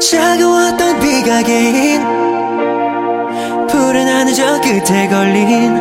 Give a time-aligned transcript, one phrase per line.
[0.00, 2.00] 차가웠던 비가 개인
[3.68, 5.74] 푸른 하늘 저 끝에 걸린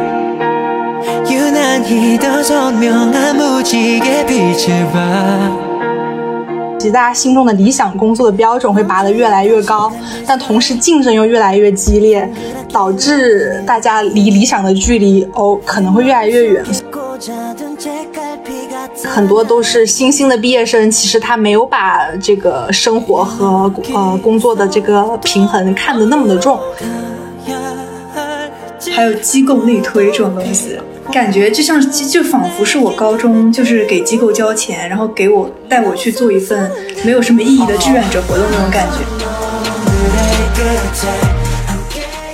[1.30, 5.62] 유난히 더 선명한 무지개 빛을 봐
[6.80, 9.92] 其实大家心中的理想工作的标准会拔得越来越高，
[10.28, 12.30] 但同时竞争又越来越激烈，
[12.72, 16.64] 导致大家离理想的距离哦可能会越来越远。
[19.07, 26.59] 很多都是新兴的毕业生，其实他没有把这个生活和呃工作的这个平衡看得那么的重。
[28.93, 30.79] 还有机构内推这种东西，
[31.13, 36.71] 感觉就像是，就仿佛是我高中就是给机构交钱，然后给我带我去做一份
[37.05, 38.97] 没有什么意义的志愿者活动那种感觉。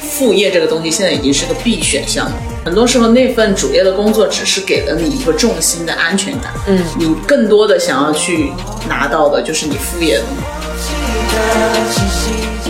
[0.01, 2.33] 副业这个东西现在已经是个必选项了。
[2.67, 8.51] 很多时候，那份主业的工作只是给了你一个重心的安全感，嗯，你更多的想要去
[8.89, 10.25] 拿到的就是你副业的。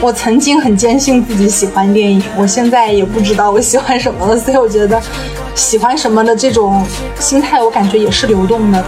[0.02, 5.00] 我曾经很坚信自己喜欢电影，我现在也不知道我喜欢什么了，所以我觉得
[5.54, 6.86] 喜欢什么的这种
[7.18, 8.84] 心态，我感觉也是流动的。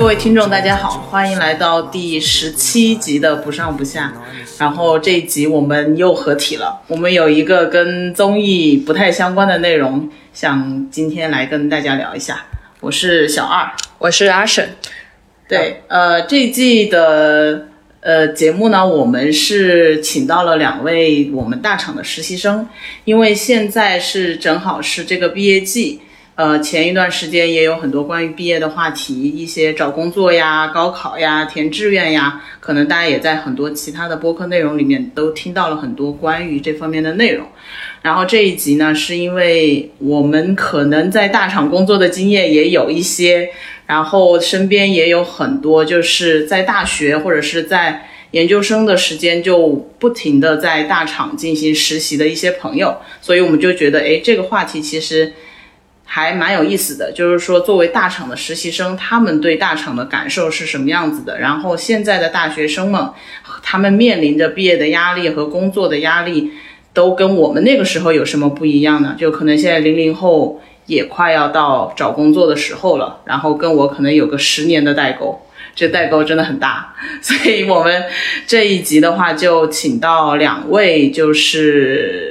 [0.00, 4.14] 各位听众，大家好，欢迎来到第十七集的不上不下。
[4.58, 12.46] 然后这一集我们又合体了，我们有一个跟综艺不太相关的内容，想今天来跟大家聊一下。
[12.80, 14.70] 我是小二，我是阿沈，
[15.46, 17.68] 对，呃，这一季的
[18.00, 22.66] 呃节目呢，我们是请到了两位我们大厂的实习生，
[23.04, 26.00] 因为现在是正好是这个毕业季。
[26.40, 37.46] 呃，前一段时间也有很多关于毕业的话题，一些找工作呀、高考呀、填志愿呀，可能大家也在很多其他的播客内容里面都听到了很多关于这方面的内容。
[38.00, 43.50] 然后这一集呢，是因为我们可能在大厂工作的经验也有一些，
[43.84, 49.68] 然后身边也有很多就是在大学或者是在研究生的时间就
[49.98, 55.34] 不停的在大厂进行实习的一些朋友，所以我们就觉得，哎，这个话题其实
[56.12, 57.12] 还蛮有意思的。
[57.12, 61.38] 就是说，作为大厂的实习生，他们对大厂的感受是什么样子的？
[61.38, 63.10] 然后现在的大学生们，
[63.62, 66.50] 他们面临着毕业的压力和工作的压力，
[66.92, 69.14] 都跟我们那个时候有什么不一样呢？
[69.16, 75.40] 就可能现在零零后也快要到找工作的时候了，然后跟我可能有个十年的代沟。
[75.72, 76.92] 这代沟真的很大，
[77.22, 78.02] 所以我们
[78.44, 82.29] 这一集的话就请到两位，就是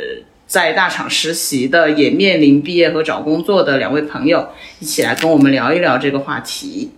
[0.50, 4.50] 在大厂实习的，也面临毕业和找工作的两位朋友，
[4.80, 6.90] 一起来跟我们聊一聊这个话题。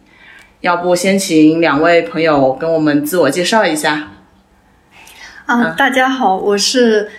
[0.61, 4.13] 要不先请两位朋友跟我们自我介绍一下？
[5.47, 7.11] 啊，大家好，我是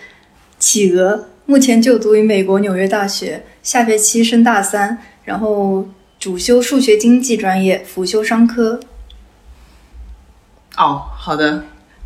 [0.57, 8.79] 企鹅，目前就读于美国纽约大学，下学期升大三，然后主修数学经济专业，辅修商科。
[10.77, 11.65] 哦，好的，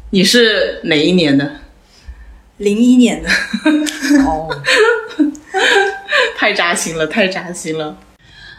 [0.09, 1.49] 你是哪一年的？
[2.57, 3.29] 零一年的，
[4.25, 4.49] 哦，
[6.35, 7.95] 太扎心了，太扎心了。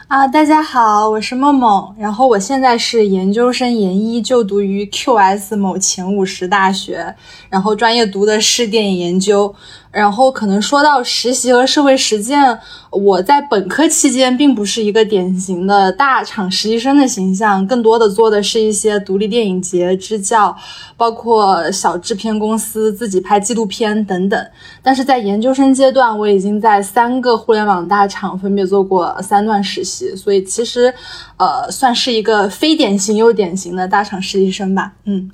[0.06, 7.14] 啊，大家好，我是梦梦，然后我现在是研究生研一，就读于 QS 某前五十大学，
[7.50, 9.52] 然后专业读的是电影研究。
[9.90, 12.58] 然后可能说到实习和社会实践，
[12.90, 20.56] 我在本科期间并不是一个典型的大厂实习生的形象，更多的做的是一些独立电影节支教，
[20.96, 24.46] 包括小制片公司自己拍纪录片等等。
[24.82, 30.92] 但是在研究生阶段，我已经在三个互联网大厂分别做过三段实习，所以其实，
[31.38, 34.92] 呃，算是一个非典型又典型的大厂实习生吧。
[35.04, 35.30] 嗯。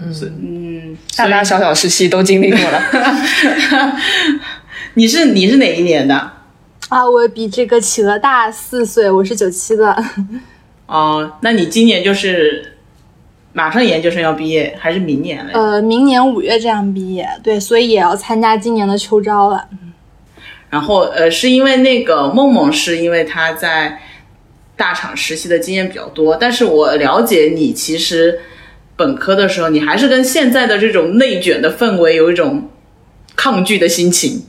[0.00, 2.82] 嗯嗯，大大小小实习都经历过了。
[4.94, 6.32] 你是你是哪一年的？
[6.88, 10.04] 啊，我比这个企鹅大四岁，我是九七的。
[10.86, 12.76] 哦，那你今年就是
[13.52, 15.52] 马上研究生要毕业，还是明年嘞？
[15.52, 19.68] 呃，明年五月这样毕业，对，所以也要参加今年的秋招了。
[20.70, 24.00] 然后呃，是因为那个梦梦是因为她在
[24.76, 28.40] 大厂实习的经验比较多，但是我了解你其实
[28.98, 32.68] 本科的时候，你还是跟现在的这种内卷的氛围有一种
[33.36, 34.44] 抗拒的心情，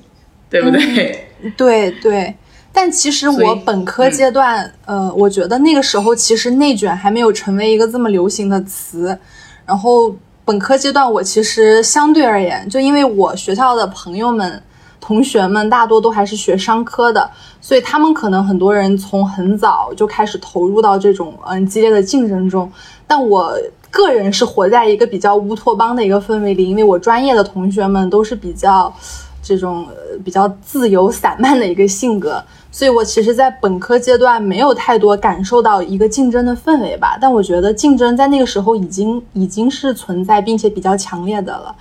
[0.49, 1.27] 对不对？
[1.55, 2.35] 对对，
[2.73, 9.17] 但其实我本科阶段，呃，我觉得那个时候其实内卷还没有成为一个这么流行的词。
[9.65, 10.13] 然后
[10.43, 14.61] 本科阶段，我其实相对而言，就因为我学校的朋友们、
[14.99, 17.29] 同学们大多都还是学商科的，
[17.61, 22.69] 所以他们可能很多人从很早就开始投入到这种嗯激烈的竞争中。
[23.07, 23.55] 但我
[23.89, 28.93] 个人是活在一个比较乌托邦的一个氛围里，因为我专业的同学们都是比较。
[29.41, 37.17] 这种呃比较自由散漫的一个性格，所以我其实，在本科阶段没有太多感受到一个竞争的氛围吧。
[37.19, 41.75] 但我觉得竞争在那个时候已经已经是存在，并且比较强烈的了。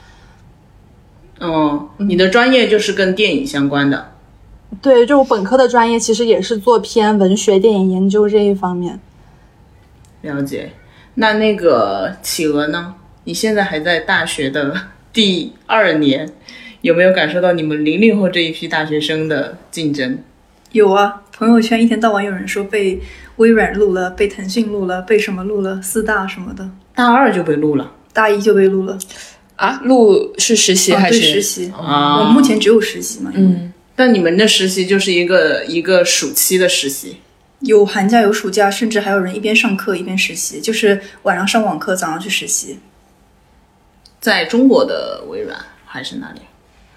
[1.41, 4.13] 嗯，你的专业就是跟电影相关的。
[4.81, 8.99] 对，就我本科的专业其实也是做偏文学、电影研究这一方面。
[10.23, 10.71] 了解。
[11.21, 12.95] 那那个企鹅呢？
[13.25, 14.73] 你现在还在大学的
[15.13, 16.33] 第二年，
[16.81, 20.19] 有没有感受到你们零零后这一批大学生的竞争？
[20.71, 23.01] 有啊，朋友圈一天到晚有人说被
[23.37, 28.97] 微软录了，被腾讯录了，被什么录了，四大什么的，大二就被录了大一就被录了。
[29.57, 31.21] 啊，录是实习还是？
[31.21, 31.73] 实习。
[31.77, 37.17] 啊我目前只有实习嘛，嗯，但你们的实习就是一个一个暑期的实习，
[37.61, 42.79] 有寒假有暑假，甚至还有人一边上课一边实习，就是晚上上网课，早上去实习。
[44.21, 46.41] 在中国的微软还是哪里？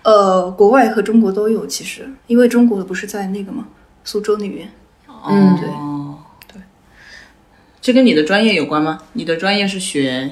[0.03, 3.67] 呃，国外和中国都有，其实因为中国的不是在那个嘛，
[4.03, 4.71] 苏州那边。
[5.23, 6.17] 嗯对哦，
[6.47, 6.59] 对。
[7.79, 9.03] 这跟你的专业有关吗？
[9.13, 10.31] 你的专业是学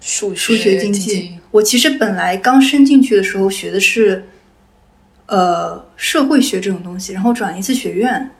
[0.00, 1.38] 数数学经济济。
[1.50, 4.28] 我其实本来刚升进去的时候学的是，
[5.26, 8.30] 呃，社会学这种东西，然后转一次学院，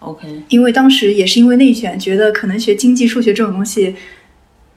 [0.00, 3.94] OK，因为当时也是因为内卷，觉得可能学经济、数学这种东西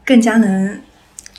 [0.06, 0.80] 更加能为了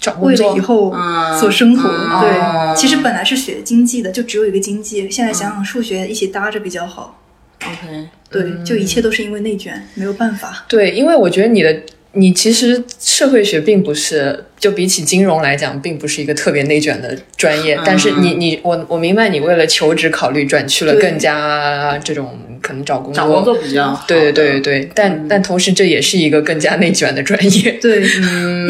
[0.01, 1.89] 找工作以后嗯所生活。
[1.89, 7.21] 嗯对，哦其实本来是学经济的，就只有一个经济，现在想想数学一起搭着比较好。
[7.63, 10.65] OK，对，就一切都是因为内卷，没有办法。
[10.69, 11.83] 对，因为我觉得你的
[12.13, 17.77] 你其实社会学并不是，就比起金融来讲，并不是一个特别内卷的专业。
[17.77, 23.23] 嗯但是你你我我明白你为了求职考虑转去了更加这种可能找工作。
[23.23, 24.05] 找工作比较好。
[24.09, 27.73] 对对对对，但但同时这也是一个更加内卷的专业。
[27.73, 28.03] 对，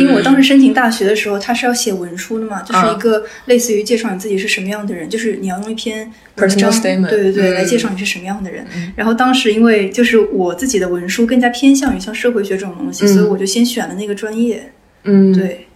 [0.01, 8.67] 因为我当时申请大学的时候，它是要写文书的嘛，就是一个类似于介绍你自己是什么样的人，就是你要用一篇文 Personal 章 statement 对对对，嗯来介绍你是什么样的人。
[8.97, 14.73] 然后当时因为就是我自己的文书更加偏向于像社会学这种东西，所以我就先选了那个专业。
[15.05, 15.69] 嗯，对，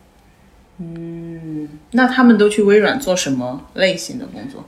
[0.80, 4.66] 嗯那他们都去微软做什么类型的工作？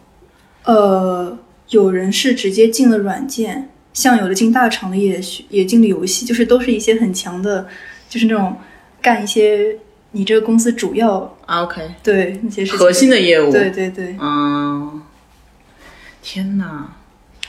[0.65, 1.39] 呃，
[1.71, 7.67] 有人是直接进了软件，像有的进大厂的也学也进了游戏，就是都是一些很强的，
[8.09, 8.57] 就是那种
[9.01, 9.77] 干一些
[10.13, 13.51] 你这个公司主要啊 OK，对那些核心的业务。
[13.51, 14.17] 对对对。
[14.21, 15.03] 嗯，
[16.23, 16.97] 天哪，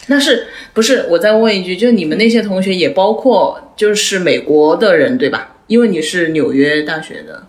[0.08, 1.08] 那是不是？
[1.10, 5.56] 我再问一句，就是你们那些同学也包括就是美国的人对吧？
[5.68, 7.48] 因为你是纽约大学的，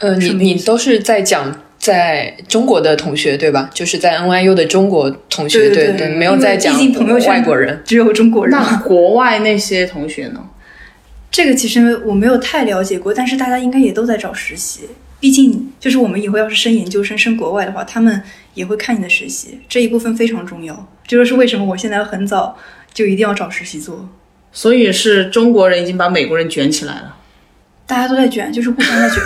[0.00, 3.70] 呃，你你都是在讲在中国的同学对吧？
[3.72, 7.82] 就是在 NYU 的中国同学，对对对没有在讲毕竟朋友圈外国人。
[7.84, 8.52] 只有中国人。
[8.52, 10.46] 那国外那些同学呢？
[11.30, 14.82] 这个其实我没有太了解过，但是大家应该也都在找实习。
[15.20, 18.22] 毕竟，就是我们以后要是升研究生、升国外的话，他们
[18.52, 20.88] 也会看你的实习，这一部分非常重要。
[21.06, 22.58] 这就是为什么我现在很早
[22.92, 24.08] 就一定要找实习做。
[24.52, 27.16] 所以是中国人已经把美国人卷起来了
[27.86, 29.18] 大家都在卷，就是互相在卷。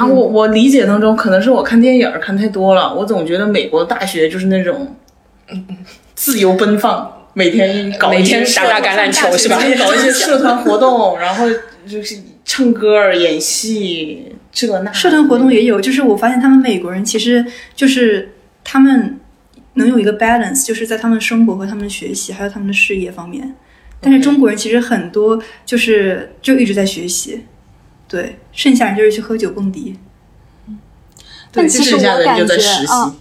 [0.00, 0.06] 啊！
[0.06, 4.96] 我我理解当中，可能是我看电影儿看太多了，我总觉得美国大学就是那种
[6.14, 9.58] 自由奔放，每天搞每一些天打打橄榄球是吧？
[9.60, 11.44] 每天搞一些社团活动，然后
[11.86, 12.16] 就是
[12.46, 17.44] 唱歌、演戏，这那社团活动也有，就是我发现他们美国人其实
[17.74, 18.32] 就是
[18.64, 19.20] 他们
[19.74, 23.54] 能有一个 balance，就是在他们生活和他们的学习还有他们的事业方面。
[24.00, 27.44] 但是中国人其实很多就是就一直在学习，
[28.10, 29.96] 对，剩下人就是去喝酒蹦迪。
[30.66, 30.78] 嗯
[31.52, 32.54] 但其实我感觉。
[32.88, 33.14] 啊，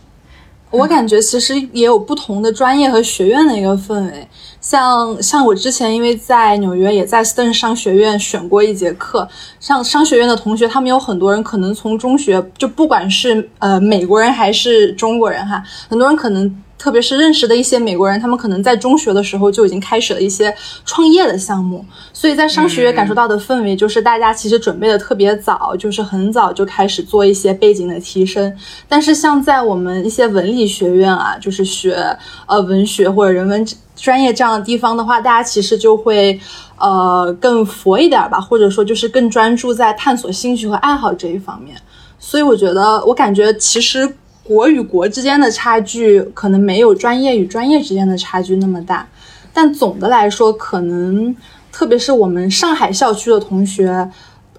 [0.72, 4.28] 我感觉其实也有不同的专业和学院的一个氛围。
[4.62, 9.28] 像像我之前因为在纽约也在斯顿商学院选过一节课，
[9.60, 16.64] 像商学院的同学，他们有很多人可能从中学就不管是呃美国人还是中国人哈，很多人可能。
[16.80, 20.56] 特别是认识的一些美国人，他们可能在中学的时候就已经开始了一些
[20.86, 28.52] 创业的项目，所以在商学院感受到的氛围就是大家其实准备的特别早，就是很早就开始做一些背景的提升。
[28.88, 32.18] 但是像在我们一些文理学院啊，就是学
[32.48, 33.68] 呃文学或者人文
[33.98, 36.40] 专业这样的地方的话，大家其实就会
[36.78, 41.76] 呃更佛一点吧，或者说就是更专注在探索兴趣和爱好这一方面。
[42.18, 44.16] 所以我觉得，我感觉其实。
[44.50, 49.08] 国与国之间的差距可能没有专业与专业之间的差距那么大，
[49.54, 51.36] 但总的来说，可能
[51.72, 54.10] 特别是我们上海校区的同学，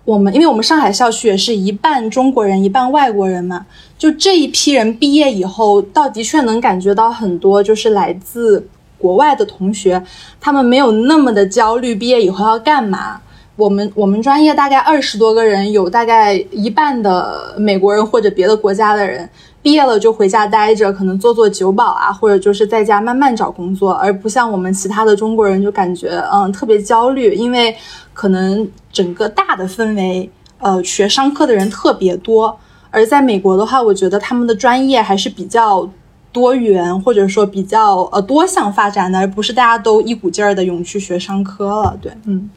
[0.04, 3.66] 我们因为我们上海校区也是一半中国人一半外国人嘛，
[3.98, 8.64] 就这一批人毕业以后，倒的确能感觉到很多就是来自
[8.96, 10.00] 国外的同学，
[10.40, 13.20] 他们没有那么的焦虑，毕业以后要干嘛。
[13.56, 19.28] 我们我们专业大概二十多个人，有大概一半的美国人或者别的国家的人，
[19.62, 27.76] 毕业了就回家待着，可能做做酒保啊，或者就是在家慢慢找工作，而不像我们其他的中国人就感觉嗯特别焦虑，因为
[28.14, 32.58] 可能整个大的氛围，呃，学商科的人特别多，
[32.90, 35.86] 而在美国的话，我觉得他们的专业还是比较
[36.32, 41.98] 多元，或者说比较呃多项发展的，而不是大家都一股劲儿的涌去学商科了。
[42.00, 42.48] 对，嗯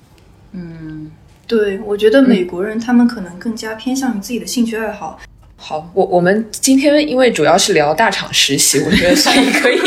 [0.53, 1.11] 嗯，
[1.47, 5.19] 对，我觉得美国人他们可能更加偏向于自己的兴趣爱好。
[5.65, 9.79] 好，我我们今天因为主要是聊大厂实习，我觉得所以 可以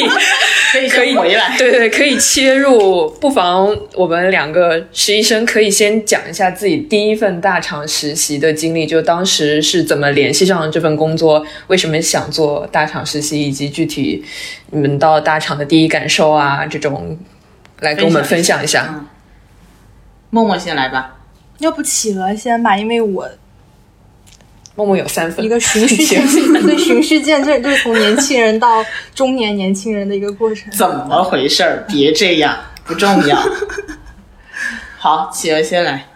[0.73, 1.55] 可以可以回来。
[1.59, 14.25] 对对，可以切入，不妨我们两个实习生可以先讲一下自己第一份大厂实习的经历，就当时是怎么联系上这份工作，为什么想做大厂实习，以及具体
[14.71, 17.19] 你们到大厂的第一感受啊，这种
[17.81, 18.95] 来跟我们分享一下。
[18.95, 19.07] 嗯，
[20.31, 21.19] 默默先来吧。
[21.59, 23.29] 要不企鹅先吧，因为我
[24.77, 30.71] 默默有三分，一个循序渐进， 对循序渐进，就是从年轻人到中年年轻人的一个过程。
[30.73, 31.85] 怎么回事儿？
[31.89, 33.37] 别这样，不重要。
[34.99, 36.07] 好，企鹅先来。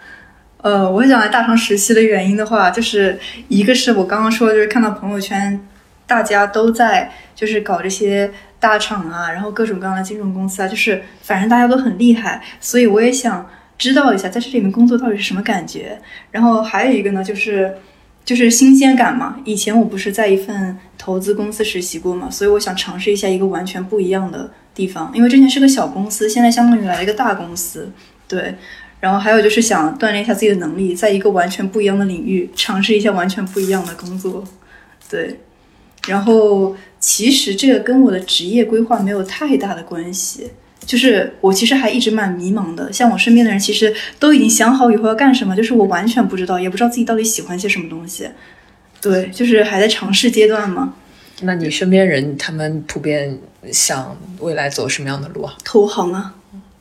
[0.61, 5.59] 呃，我想来大厂实习的原因的话，就是一个是我刚刚说的，就是看到朋友圈
[6.05, 13.49] 大家都在就是搞这些大厂啊，然后各种各样的金融公司啊，就是反正大家都很厉害，所以我也想
[13.79, 15.99] 知道一下在这里面工作到底是什么感觉。
[16.29, 17.75] 然后还有一个呢，就是
[18.23, 19.39] 就是新鲜感嘛。
[19.45, 27.91] 以前我不是在一份投资公司实习过嘛，所以我想尝试一下一个完全不一样的地方，因为之前是个小公司，现在相当于来了一个大公司，
[28.27, 28.55] 对。
[28.99, 34.43] 然后还有就是想锻炼一下自己的能力，在一个完全不一样的领域尝试一下完全不一样的工作，
[35.09, 35.39] 对。
[36.07, 40.51] 然后其实这个跟我的职业规划没有太大的关系，
[40.85, 42.91] 就是我其实还一直蛮迷茫的。
[42.91, 48.27] 像我身边的人其实都已经想好以后要干什么，就是我完全不知道，也不知道自己到底喜欢些什么东西。
[49.01, 50.93] 对，就是还在尝试阶段嘛。
[51.41, 53.39] 那你身边人他们普遍
[53.71, 55.55] 想未来走什么样的路啊？
[55.63, 56.35] 投行啊，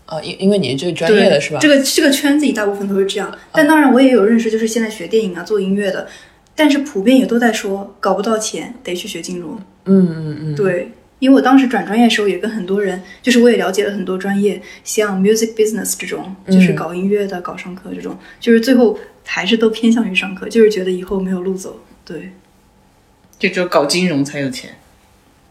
[0.05, 1.59] 啊，因因为你是这个专业的是吧？
[1.61, 6.07] 这个这个圈子里大部分都是这样，但当然我也有认识，就是现在学电影啊、做音乐的，
[6.55, 9.59] 但是普遍也都在说搞不到钱，得去学金融。
[9.87, 21.81] 嗯嗯嗯，对，因为我当时转专业的时候，也跟很多人，就是我也了解了很多专业，像 music business 这种，就是搞音乐的、搞商科这种，就是最后还是都偏向于商科，就是觉得以后没有路走。
[22.05, 22.33] 对，
[23.39, 24.71] 就只有搞金融才有钱。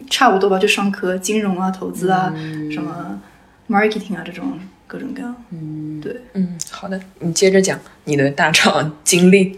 [0.09, 2.33] 差不多吧，就商科、金融啊、投资啊、
[2.71, 3.21] 什么
[3.69, 4.57] marketing 啊这种
[4.87, 5.35] 各种各样。
[5.51, 6.15] 嗯，对。
[6.33, 9.57] 嗯，好的，你接着讲你的大厂经历。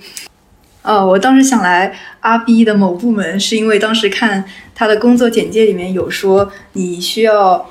[0.84, 7.70] 呃，我当时想来阿 B 的某部门，是因为当时看他的工作简介里面有说你需要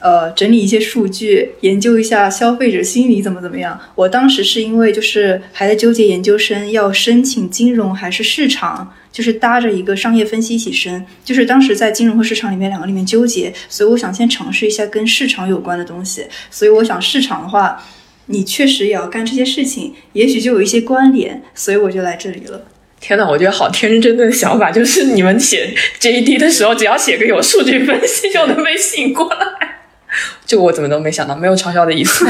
[0.00, 3.78] 呃整理一些数据，研究一下消费者心理怎么怎么样。
[3.94, 16.24] 我当时是因为就是还在纠结研究生要申请金融还是市场，就是搭着一个商业分析一起申，就是当时在金融和市场里面两个里面纠结，所以我想先尝试一下跟市场有关的东西。
[16.50, 17.84] 所以我想市场的话。
[18.26, 22.62] 你确实也要干这些事情，也许就有一些关联，所以我就来这里了。
[22.98, 29.76] 天呐，我觉得好天真的想法，就是你们写 JD 的时候，只要写个有数据分析就能被吸引过来。
[30.46, 32.24] 就我怎么都没想到，没有嘲笑的意思。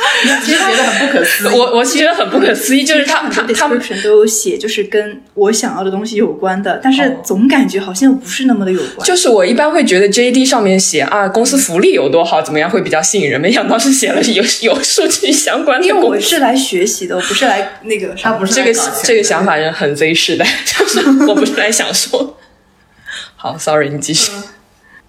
[0.24, 1.52] 就是其实觉得很不可思议。
[1.52, 9.06] 我我觉得很不可思议，就是他他他们 description 都有写，就是跟我想要的东西有关的，但是总感觉好像不是那么的有关。
[9.06, 16.00] 就是我一般会觉得 JD 上面写啊公司福利有多好，怎么样会比较吸引人，没想到是写了有有数据相关的因为。
[16.00, 18.14] 我是来学习的，我不是来那个。
[18.20, 18.72] 他不是这个
[19.04, 22.36] 这个想法人很 Z 世代，就是我不是来享受。
[23.36, 24.32] 好，sorry，你继续。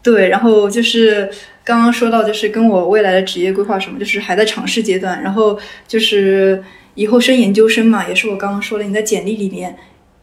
[0.03, 1.29] 对，然后就是
[1.63, 5.21] 刚刚说到，就是跟我未来的职业规划什么，就是还在尝试阶段。
[5.21, 6.63] 然后就是
[6.95, 9.77] 以后升研究生嘛，也是我刚刚说的，你在简历里面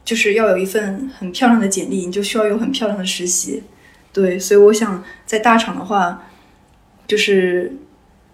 [0.04, 3.62] 就是要有一份很漂亮的简历，你就需要有很漂亮的实习。
[4.12, 6.28] 对，所以我想在大厂的话，
[7.06, 7.72] 就是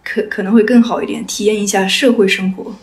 [0.03, 2.75] 可可能会更好一点，体验一下社会生活。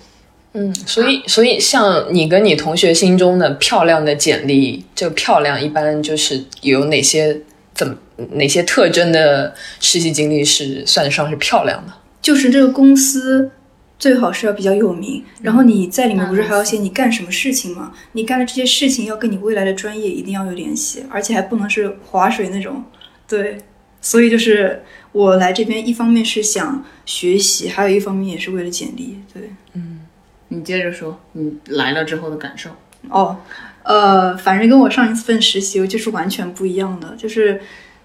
[0.54, 7.42] 嗯，所以所以像你跟你同学心中的漂亮的简历，这个漂亮一般就是有哪些
[7.74, 7.96] 怎么
[8.32, 11.94] 哪些特征的实习经历是算得上是漂亮的？
[12.22, 13.52] 就是这个公司
[13.98, 17.94] 最好是要比较有名，然后你在里面不是还要写你干什么事情吗？
[18.14, 22.84] 你干的这些事情要跟你未来的专业一定要有联系，而且还不能是划水那种。
[23.28, 23.58] 对，
[24.02, 29.20] 所以就是我来这边，一方面是想学习，还有一方面也是为了简历。
[29.34, 30.02] 对，嗯
[30.50, 32.70] 你接着说，你来了之后的感受。
[33.10, 33.38] 哦，
[33.84, 37.62] 呃，反正跟我上一次份实习就是完全不一样的，就是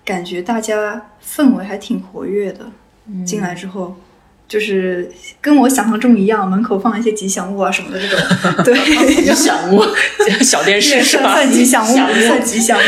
[0.07, 2.61] 感觉大家氛围还挺活跃的。
[3.27, 3.95] 进来之后，
[4.49, 5.11] 就是
[5.41, 8.19] 跟我想象中一样，门口放一些吉祥物啊什么的这种。
[8.65, 8.75] 对，
[9.15, 9.83] 吉祥物，
[10.43, 11.35] 小电视是吧？
[11.35, 12.83] 算吉祥物，算吉祥物。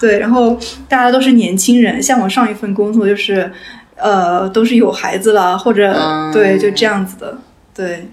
[0.00, 0.56] 对，然后
[0.88, 3.50] 大家都是年轻人，像我上一份工作就是，
[3.96, 7.36] 呃，都是有孩子了，或者、嗯对，就这样子的，
[7.74, 8.06] 对。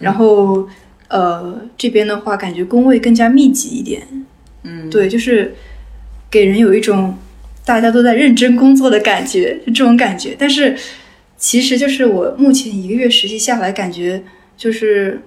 [0.00, 0.68] 然后
[1.08, 4.02] 呃，这边的话，感觉工位更加密集一点，
[4.64, 5.54] 嗯，对，就是
[6.34, 7.16] 给人有一种
[7.64, 10.34] 大家都在认真工作的感觉，就这种感觉。
[10.36, 10.76] 但是
[11.36, 14.20] 其实就是我目前一个月实习下来，感觉
[14.56, 15.22] 就是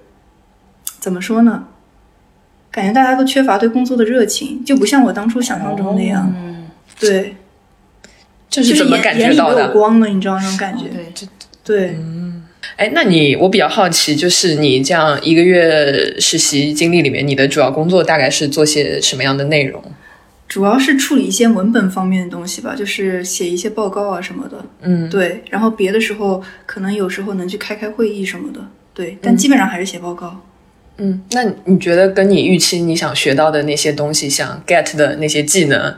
[0.99, 1.67] 怎么说呢？
[2.69, 6.29] 感觉大家都缺乏对工作的热情，就不像我当初想象中那样。
[6.35, 6.67] 嗯，
[6.99, 7.37] 对，
[8.49, 9.69] 这就是怎么感觉到的？
[9.69, 10.87] 光了，你知道那种感觉？
[10.89, 11.29] 对，
[11.63, 11.97] 对，
[12.75, 19.81] 哎，那你我比较好奇，就是你这样一个月实习经历里面，你的主要工作大概是做些什么样的内容？
[20.47, 24.63] 主要是处理一些文本方面的东西吧，就是写一些报告啊什么的。
[24.81, 28.59] 嗯，对，然后别的时候可能有时候能去开开会议什么的。
[28.93, 30.39] 对，但基本上还是写报告。
[30.97, 35.95] 嗯，那你觉得跟你预期你想学到的那些东西，想 get 的那些技能，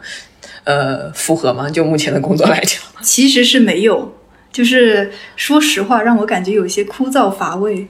[0.66, 1.70] 呃，符合吗？
[1.70, 4.14] 就目前的工作来讲， 其实是没有，
[4.52, 7.88] 就是说实话，让我感觉有一些枯燥乏味。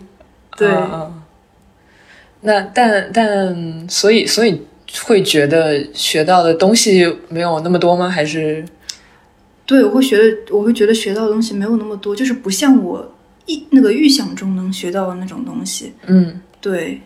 [0.58, 1.12] 对，啊
[2.42, 4.66] 那但但所以所以
[5.06, 8.10] 会觉得学到的东西没有那么多吗？
[8.10, 8.66] 还是
[9.66, 13.16] 对，我会觉得，我会觉得学到的东西没有那么多，就是不像我
[13.46, 15.94] 一那个预想中能学到的那种东西。
[16.08, 17.02] 嗯对，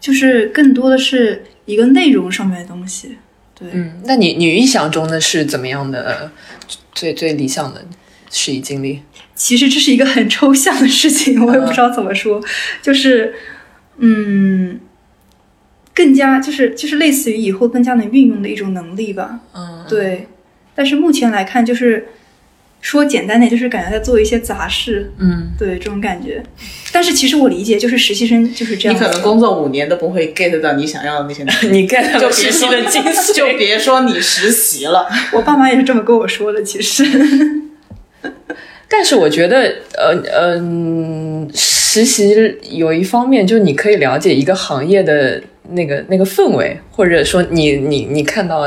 [0.00, 3.16] 就是更多的是一个内容上面的东西。
[3.54, 4.00] 对，嗯？
[4.04, 6.30] 那你你预想中的是怎么样的
[6.92, 7.80] 最最理想的
[8.30, 9.02] 实习经历？
[9.34, 12.42] 其实这是一个很抽象的事情，我也不知道怎么说，
[12.82, 13.34] 就是，
[13.98, 14.80] 嗯，
[15.98, 19.40] 更加就是就是类似于以后更加能运用的一种能力吧。
[19.52, 20.28] 嗯，对，
[20.72, 22.06] 但是目前来看，就是
[22.80, 26.40] 说简单点，就是感觉在做一些杂事，嗯对这种感觉。
[26.92, 28.96] 但是其实我理解，就是实习生就是这样。
[28.96, 35.08] 你可能工作五年都不会 get 到你想要的那些东西， 你 get 到实习的精髓， 就别说你实习了。
[35.32, 37.02] 我爸妈也是这么跟我说的，其实。
[38.88, 48.60] 但是我觉得，呃嗯、实习有一方面就是你可以了解一个行业的那个那个氛围，或者说你你你看到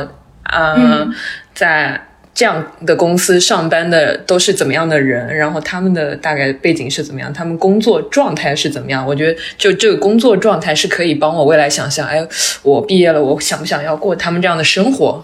[0.43, 1.13] 啊、嗯
[1.53, 9.05] 在这样的公司上班的都是怎么样的人，然后他们的大概背景是怎么样，他们工作状态是怎么样。
[9.05, 12.25] 我觉得就这个工作状态是可以帮我未来想象，哎，
[12.63, 15.23] 我毕业了，我想不想要过他们这样的生活？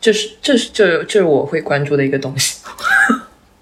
[0.00, 2.56] 这是这是这这是我会关注的一个东西。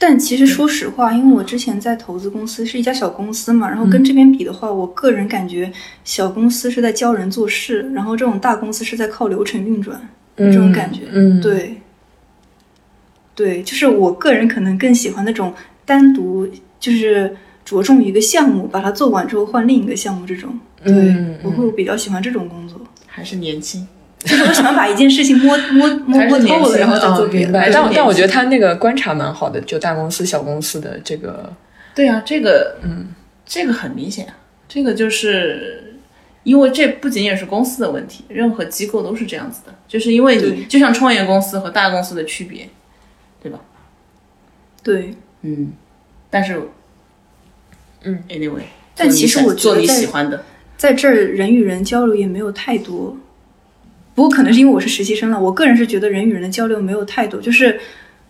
[0.01, 5.73] 但其实说实话，因为我之前在投资公司是一家小公司嘛，然后跟这边比的话，我个人感觉
[6.05, 10.01] 小公司是在教人做事，然后这种大公司是在靠流程运转，
[10.37, 11.01] 这种感觉。
[11.11, 11.81] 嗯，对，
[13.35, 15.53] 对，就是我个人可能更喜欢那种
[15.85, 20.57] 单独就是着重于一个项目，把它做完之后换另一个项目这种。
[20.85, 23.85] 对，嗯我会比较喜欢这种工作，还是年轻，
[24.21, 27.47] 就是我喜欢把一件事情摸 摸摸摸透了，然后再做哦，别的。
[27.47, 27.67] 明白。
[27.67, 31.53] 对但但我觉得他那个观察蛮好的，就大公司、小公司的这个，
[31.95, 33.09] 对啊，这个嗯，
[33.47, 34.35] 这个很明显啊，
[34.69, 35.95] 这个就是
[36.43, 42.69] 因为这不仅仅是公司的问题，任何机构都是这样子的，就是因为你就像创业公司和大公司的区别，
[43.41, 43.61] 对吧？
[44.83, 45.73] 对，嗯，
[46.29, 46.61] 但是，
[48.03, 48.63] 嗯，anyway，
[48.97, 50.45] 但其实我觉得做你喜欢的，
[50.77, 53.17] 在这儿人与人交流也没有太多。
[54.19, 57.79] 不过可能是因为我是实习生了，我个人是觉得人与人的交流没有太多，就是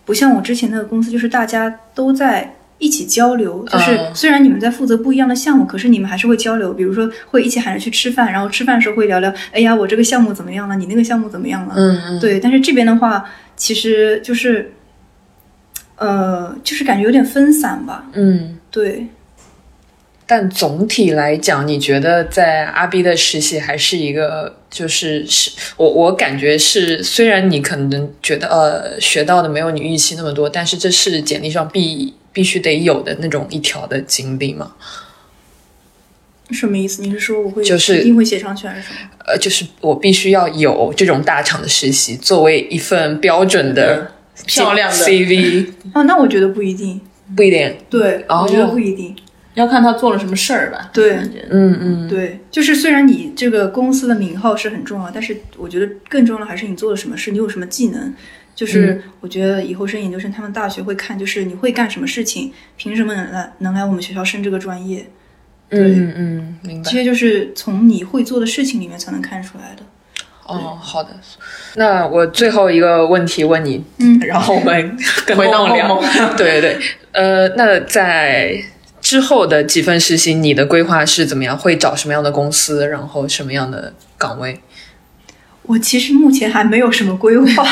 [0.04, 12.38] 不像我之前那个公司，就是大家都在一起交流，就是嗯虽然你们在负责不一样的项目，可是你们还是会交流，比如说会一起喊着去吃饭，然后吃饭的时候会聊聊，哎呀，我这个项目怎么样了，你那个项目怎么样了，嗯嗯，对。
[12.38, 13.24] 但是这边的话，
[13.56, 14.70] 其实就是，
[15.96, 18.58] 呃，就是感觉有点分散吧，嗯。
[18.70, 19.06] 对。
[20.30, 34.74] 但总体来讲，你觉得在阿 B 的实习还是一个，就是是我我感觉是，虽然你可能觉得呃学到的没有你预期那么多，但是这是简历上必必须得有的那种一条的经历吗。
[36.50, 37.00] 什么意思？
[37.00, 38.98] 你是说我会就是一定会写上去还是什么？
[39.24, 44.12] 呃，就是我必须要有这种大厂的实习，作为一份标准的
[44.46, 47.00] 漂亮的 CV，啊，那我觉得不一定。
[47.36, 47.76] 不一定。
[47.90, 49.14] 对，哦我觉得不一定。
[49.58, 50.90] 要看他做了什么事儿吧。
[50.92, 58.14] 对感觉嗯嗯，对，就是虽然你这个公司的名号是很重要，但是我觉得更重要的还是你做了什么事，你有什么技能。
[58.54, 65.06] 就是我觉得以后升研究生，他们大学会看，就是你会干什么事情，凭什么能来能来我们学校升这个专业？
[65.70, 66.96] 嗯嗯，明白这。
[66.96, 69.82] 些就是从你会做的事情里面才能看出来的。
[70.44, 71.10] 哦，好的。
[71.76, 76.02] 那我最后一个问题问你，嗯然后我们 跟回到梦聊。
[76.36, 76.80] 对对对，
[77.12, 78.60] 呃，那在
[79.00, 81.56] 之后的几份实习，你的规划是怎么样？
[81.56, 82.86] 会找什么样的公司？
[82.86, 84.60] 然后什么样的岗位？
[85.62, 87.64] 我其实目前还没有什么规划，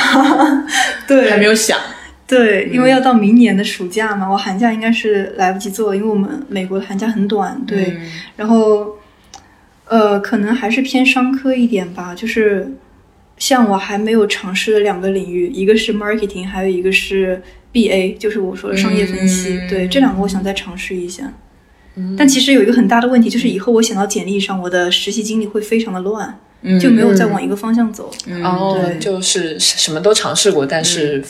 [1.09, 1.79] 对，还没有想。
[2.27, 8.97] 对，因为要到明年的暑假嘛，我寒假应该是来不及做了，因为我们美国的寒假很短，对，嗯然后，
[9.87, 12.69] 呃，可能还是偏商科一点吧，就是
[13.39, 21.33] 像我还没有尝试的两个领域，一个是 marketing，还有一个是 BA，就是我说的商业分析，嗯对，这两个我想再尝试一下。
[22.19, 28.11] 但其实有一个很大的问题，就是以后我想到简历上，我的实习经历会非常的乱，嗯就没有再往一个方向走。
[28.43, 31.25] 哦，对就是什么都尝试过，但是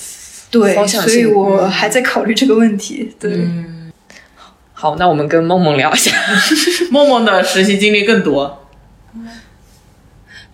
[0.51, 3.13] 对方，向所以我还在考虑这个问题。
[3.21, 3.49] 对，
[4.73, 6.11] 好，那我们跟梦梦聊一下。
[6.91, 8.67] 梦梦的实习经历更多。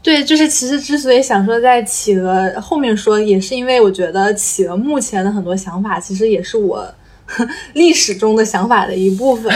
[0.03, 6.85] 对，就是其实之所以想说在企鹅后面说，也是因为我觉得企鹅目前的很多想法，其实也是我
[7.75, 9.53] 历史中的想法的一部分。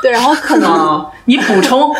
[0.00, 1.92] 对，然后可能， 你补充，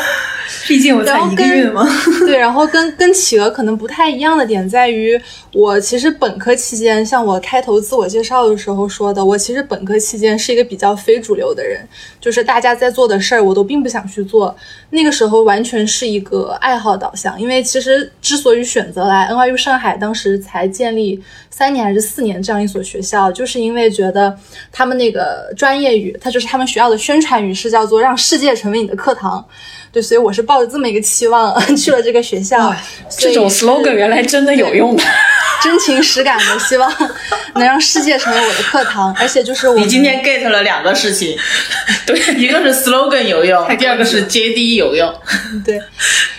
[0.66, 1.86] 毕竟我才一个月嘛。
[2.26, 5.20] 对，然后跟跟企鹅可能不太一样的点在于，
[5.52, 11.86] 我其实本科期间，像我开头自我介绍的时候说的，我其实本科期间是一个比较非主流的人，
[12.20, 14.54] 就是大家在做的事儿，我都并不想去做。
[14.90, 24.36] 那个时候完全是一个爱好导向，因为其实之所以选择来 NYU 上海，当时才建立三年还是四年这样一所学校，就是因为觉得
[24.72, 29.44] 他们那个专业语，它就是他们学校的宣传语是叫做让世界成为你的课堂。
[29.92, 32.74] 对，所以我是抱着这么一个期望 去了这个学校。
[33.18, 35.02] 这种 slogan 原来真的有用的。
[35.62, 36.90] 真情实感的希望
[37.54, 41.36] 能让世界成为我的课堂，而且就是我你今天 get 了两个事情，
[42.06, 45.14] 对，一个是 slogan 有用，第二个是 JD 有用。
[45.62, 45.78] 对，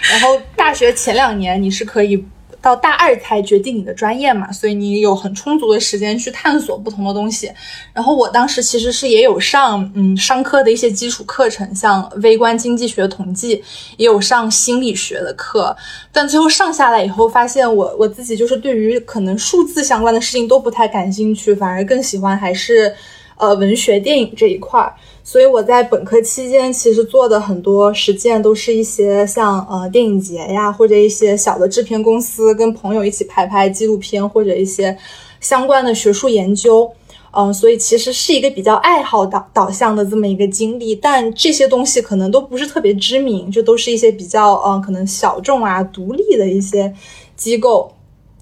[0.10, 2.26] 然后大学前两年你是可以
[2.62, 7.52] 到大二才决定你的专业嘛，所以你有很充足的时间去探索不同的东西。
[7.92, 13.64] 然后我当时其实是也有上嗯商科的一些基础课程，像微观经济学、统计，
[13.98, 15.76] 也有上心理学的课，
[16.12, 22.94] 但最后上下来以后，发现我我自己就是对于可能数字相关的事情都不太感兴趣，反而更喜欢还是
[23.42, 24.96] 呃文学、电影这一块儿。
[25.24, 34.98] 所以我在本科期间其实做的很多实践都是一些像呃电影节呀，或者一些小的制片公司跟朋友一起拍拍纪录片，或者一些
[35.40, 36.90] 相关的学术研究。
[37.34, 46.94] 嗯、所以其实是一个比较爱好导导向的这么一个经历，但这些东西可能都不是特别知名，就都是一些比较嗯、可能小众啊、独立的一些
[47.38, 47.90] 机构。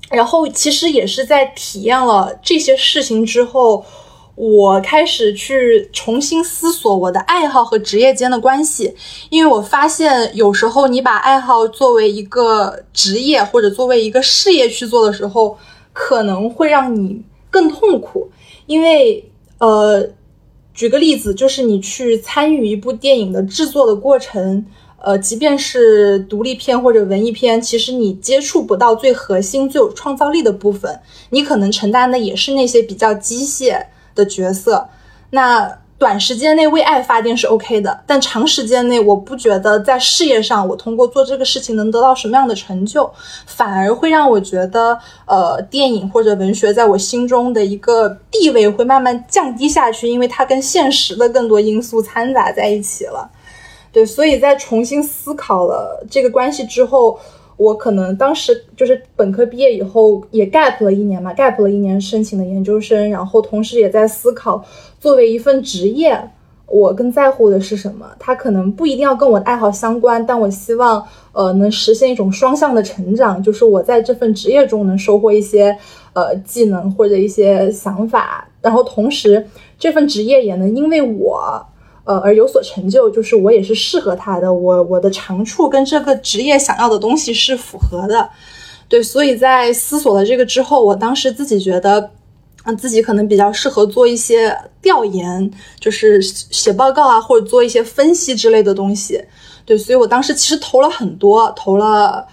[0.10, 3.86] 然后其实也是在体验了这些事情之后，
[4.40, 8.96] 我开始去重新思索我的爱好和职业间的关系，
[9.30, 15.58] 因为我发现有时候你把爱好作为一个职业或者作为一个事业去做的时候，
[15.92, 17.22] 可能会让你
[17.52, 18.32] 更痛苦，
[18.66, 20.08] 因为呃，
[20.74, 24.66] 举个例子，就是你去参与一部电影的制作的过程。
[25.02, 31.00] 呃，即便是独立片或者文艺片，其实你接触不到最核心、最有创造力的部分，
[31.30, 33.86] 你可能承担的也是那些比较机械
[34.20, 34.88] 的角色。
[35.32, 43.12] 那短时间内为爱发电是 OK 的，但长时间内，我不觉得在事业上我通过做这个事情能得到什么样的成就，
[43.46, 53.30] 反而会让我觉得，呃，电影或者文学在我心中的一个地位会慢慢降低下去，因为它跟现实的更多因素掺杂在一起了。
[53.92, 57.20] 对，所以在重新思考了这个关系之后，
[57.60, 64.64] 我可能当时就是本科毕业以后也 gap 了一年嘛，gap 了一年申请的研究生，然后同时也在思考，
[64.98, 66.18] 作为一份职业，
[66.68, 68.06] 我更在乎的是什么？
[68.18, 75.78] 它可能不一定要跟我的爱好相关，但我希望呃能实现一种双向的成长，就是我在这份职业中能收获一些
[76.14, 79.46] 呃技能或者一些想法，然后同时
[79.78, 81.66] 这份职业也能因为我。
[82.10, 88.28] 呃，而有所成就，就是我也是适合他的，我我的长处跟这个职业想要的东西是符合的，
[88.88, 92.10] 对，所以在思索了这个之后，我当时自己觉得，
[92.64, 99.24] 嗯，自己可能比较适合做一些调研，就是写报告啊，或者做一些分析之类的东西，
[99.64, 102.28] 对，所以我当时其实投了很多，投了。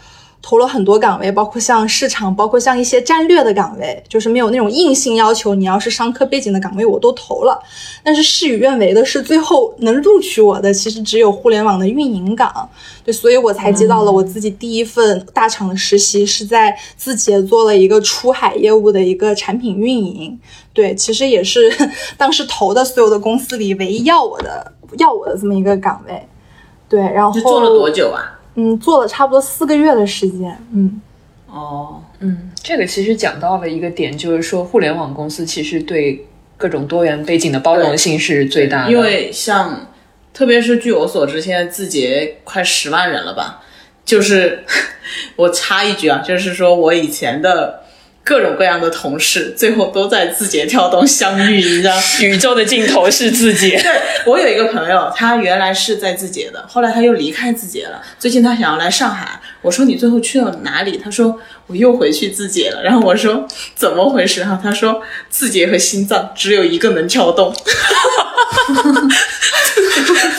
[0.48, 7.61] 投了很多岗位，包括像市场，包括像一些战略的岗位，就是没有那种硬性要求你要是商科背景的岗位，我都投了。
[8.04, 12.70] 但是事与愿违的是，最后能录取我的其实只有互联网的运营岗，
[13.04, 20.38] 对，所以我才接到了我自己第一份大厂的实习，是在字节做了一个出海业务的一个产品运营。
[20.72, 21.74] 对，其实也是
[22.16, 26.24] 当时投的所有的公司里唯一要我的要我的这么一个岗位。
[26.88, 28.36] 对，然后这做了多久啊？
[28.57, 31.01] 嗯，做了差不多四个月的时间，嗯，
[31.49, 38.90] 哦，嗯，这个其实讲到了一个点，就是说互联网公司其实对各种多元背景的包容性是最大的。
[38.90, 39.88] 因为像，
[40.33, 43.62] 特别是据我所知，现在字节快十万人了吧？
[44.05, 44.64] 就是
[45.37, 47.83] 我插一句啊，就是说我以前的
[48.27, 51.95] 各种各样的同事，最后都在字节跳动相遇，你知道？
[52.21, 53.79] 宇宙的尽头是字节。
[53.81, 58.03] 对我有一个朋友，他原来是在字节的，后来他又离开字节了。
[58.19, 61.01] 最近他想要来上海，我说你最后去了哪里？
[61.03, 62.83] 他说我又回去字节了。
[62.83, 64.59] 然后我说怎么回事哈？
[64.61, 67.55] 他说字节和心脏只有一个能跳动。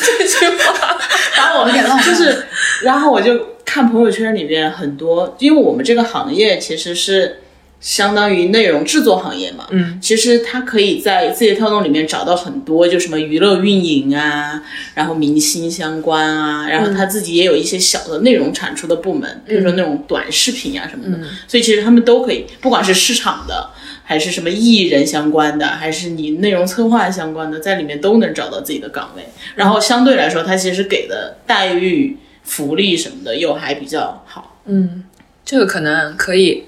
[0.02, 0.98] 这句话
[1.38, 2.48] 把我有点浪漫就是，
[2.82, 7.44] 然后我就看朋友圈里面很多，因为我们这个行业其实是。
[7.80, 14.64] 相当于内容制作行业嘛，嗯，其实他可以在字节跳动里面找到很多，就什么娱乐运营啊，
[14.96, 23.70] 然后明星相关啊，然后他自己也有一些小的内容产出的部门，比如说那种短视频啊什么的，所以其实他们都可以，不管是市场的，
[24.04, 29.24] 还是什么艺人相关的，还是你内容策划相关的，在里面都能找到自己的岗位。
[29.56, 34.60] 然后相对来说，它其实给的待遇、福利什么的又还比较好。
[34.66, 35.04] 嗯
[35.46, 36.66] 这个可能可以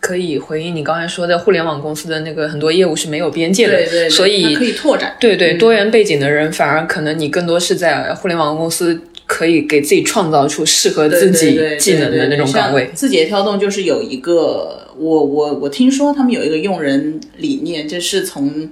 [0.00, 5.16] 可以回应你刚才说的，互联网公司的那个很多业务是没有边界的，对对对，所以可以拓展。
[5.18, 12.90] 对对，多元背景的人反而可能你更多是在互联网公司可以给自己创造出适合自己技能的那种岗位。
[12.94, 18.70] 字节跳动就是有一个，我我我听说他们有一个用人理念，就是从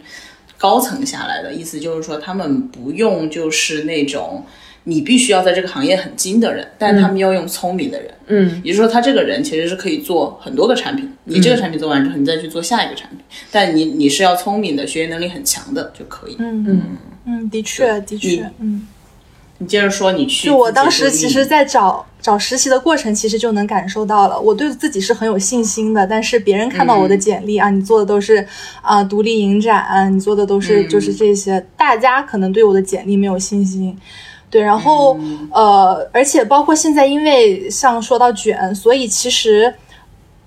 [0.57, 4.47] 高层下来的，意思就是说他们不用就是那种
[4.89, 8.11] 你必须要在这个行业很精的人，但他们要用聪明的人。
[8.29, 13.19] 嗯，也就是说，他这个人其实是可以做很多个产品，你这个产品做完之后，你再去做下一个产品，
[13.51, 16.37] 但你你是要聪明的，学习能力很强的就可以。
[16.39, 16.83] 嗯嗯
[17.27, 18.87] 嗯，的确的确，嗯。
[19.59, 26.07] 你接着说，你去就我当时其实，在找找实习的过程，其实就能感受到了，我对自己是很有信心的。
[26.07, 28.47] 但是别人看到我的简历、啊，你做的都是
[28.83, 33.97] 啊、独立影展、你做的都是就是这些，大家可能对我的简历没有信心。
[34.49, 35.19] 对，然后、
[35.51, 39.75] 呃，而且包括现在，因为像说到卷，所以其实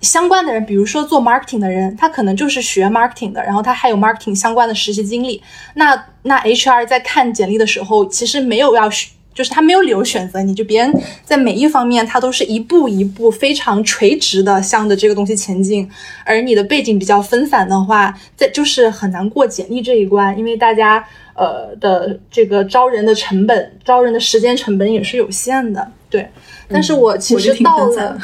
[0.01, 5.41] 相关的人，比如说做 marketing 的人，他可能就是学 marketing 的，然后他还有 marketing 相关的实习经历。
[5.75, 10.93] 那那 HR 在看简历的时候，其实没有要选，就是他没有理由选择你，就别人
[11.25, 15.89] 在每一方面他都是一步一步非常垂直的向着这个东西前进，
[16.23, 21.05] 而你的背景比较分散的话，在就是很难过简历这一关，因为大家
[21.39, 26.30] 呃的这个招人的成本、招人的时间成本也是有限的，对。
[26.67, 28.19] 但是我其实到了。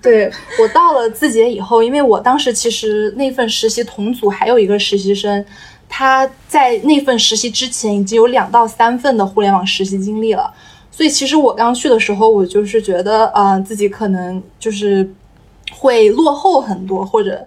[0.00, 5.44] 对我到了字节以后，因为我当时其实那份实习同组还有一个实习生，
[5.88, 10.52] 他在那份实习之前已经有两到三份的互联网实习经历了，
[10.90, 15.08] 所以其实我刚去的时候，我就是觉得，呃，自己可能就是
[15.70, 17.46] 会落后很多，或者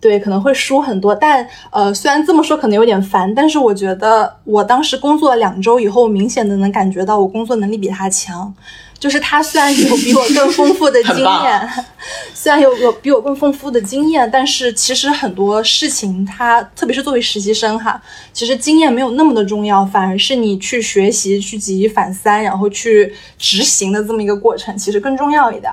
[0.00, 1.14] 对可能会输很多。
[1.14, 8.54] 但呃，虽然这么说可能有点烦，但是我觉得我当时工作了两周以后，我明显的能感觉到我工作能力比他强。
[8.98, 11.68] 就是他虽然有比我更丰富的经验，
[12.32, 18.00] 虽然有有比我更丰富的经验，但是其实很多事情他，特别是作为实习生哈，
[18.32, 25.70] 其实经验没有那么的重要，反而是你去学习、去举一反三，然后去执行的这么一个过程，其实更重要一点。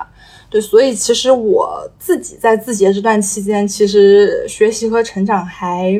[0.60, 5.98] 所以其实我自己在字节这段期间，其实学习和成长还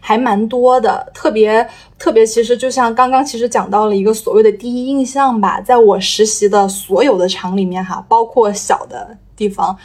[0.00, 9.76] 还蛮多的，特别特别，其实就像刚刚其实讲到了一个所谓的第一印象吧，在我实习的所有的厂里面哈，包括小的地方，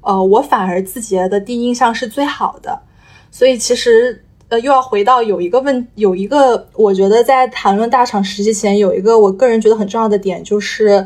[0.00, 2.80] 呃，我反而字节的第一印象是最好的，
[3.30, 4.22] 所以其实。
[4.48, 11.04] 呃，又要回到有一个问，有一个我觉得在谈论大厂实习前，有一个我个人觉得很重要的点，就是，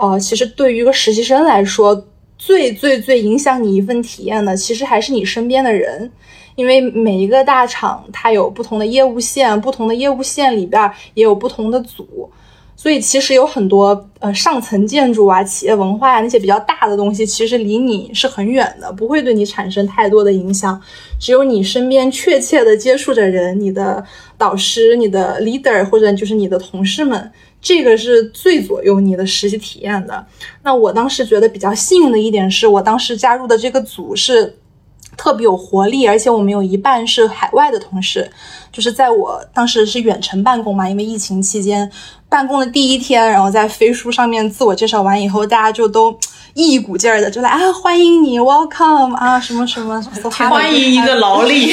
[0.00, 2.06] 呃，其实对于一个实习生来说，
[2.38, 6.10] 最最最影响你一份体验的，其实还是你身边的人，
[6.56, 12.30] 因为每一个大厂它有不同的业务线，不同的业务线里边也有不同的组，
[12.74, 20.80] 所以其实有很多呃上层建筑啊、企业文化啊那些比较大的东西，其实离你是很远的，不会对你产生太多的影响。
[21.20, 24.02] 只有你身边确切的接触着人，你的
[24.38, 27.30] 导师、你的 leader 或者就是你的同事们，
[27.60, 30.26] 这个是最左右你的实习体验的。
[30.62, 34.56] 那我当时觉得比较幸运的一点是，我当时加入的这个组是
[35.16, 38.30] 特别有活力，而且我们有一半是海外的同事，
[38.72, 41.90] 就是在我当时是远程办公嘛，因为疫情期间，
[42.30, 46.16] 办公的第一天，然后在飞书上面自我介绍完以后，大家就都
[46.54, 51.72] 一股劲儿的就来啊，欢迎你，welcome 啊，什么什么，欢迎一个劳力。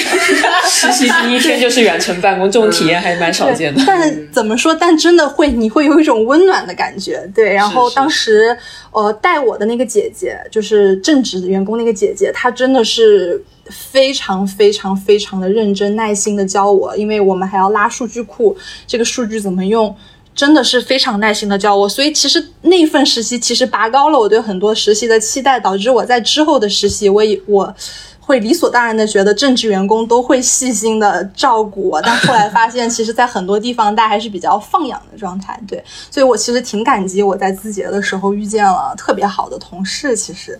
[0.65, 3.83] 实习第一天就是远程办公，这种体验还蛮少见的。
[3.85, 4.73] 但怎么说？
[4.73, 7.29] 但真的会，你会有一种温暖的感觉。
[7.35, 8.57] 对，然后当时
[8.89, 13.43] 呃带我的那个姐姐，就是正职员工那个姐姐，她真的是。
[13.69, 18.55] 非常非常非常的认真耐心的教我，因为我们还要拉数据库，
[18.87, 19.93] 这个数据怎么用，
[20.37, 21.89] 真的是非常耐心的教我。
[21.89, 27.75] 所以其实那份实习其实拔高了我对很多实习的期待，导致我在之后的实习，我也我
[28.21, 32.01] 会理所当然的觉得正职员工都会细心的照顾我。
[32.01, 35.59] 但后来发现，其实在很多地方大家还是比较放养的状态。
[35.67, 40.15] 对，所以我其实挺感激我在字节的时候遇见了特别好的同事。
[40.15, 40.57] 其实。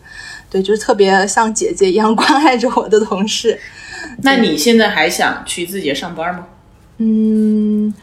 [0.50, 3.60] 对，就是特别像姐姐一样关爱着我的同事。
[4.22, 6.48] 那你现在还想去字节上班吗？
[7.00, 7.94] 嗯，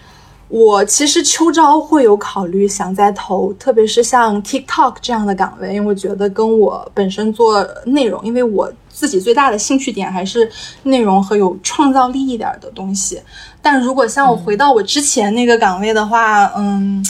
[0.54, 10.48] 我其实秋招会有考虑想再投，特别是像 TikTok 这样的岗位，因为我觉得跟我本身做内容，因为我自己最大的兴趣点还是
[10.84, 13.20] 内容和有创造力一点的东西。
[13.60, 17.04] 但如果像我回到我之前那个岗位的话，嗯，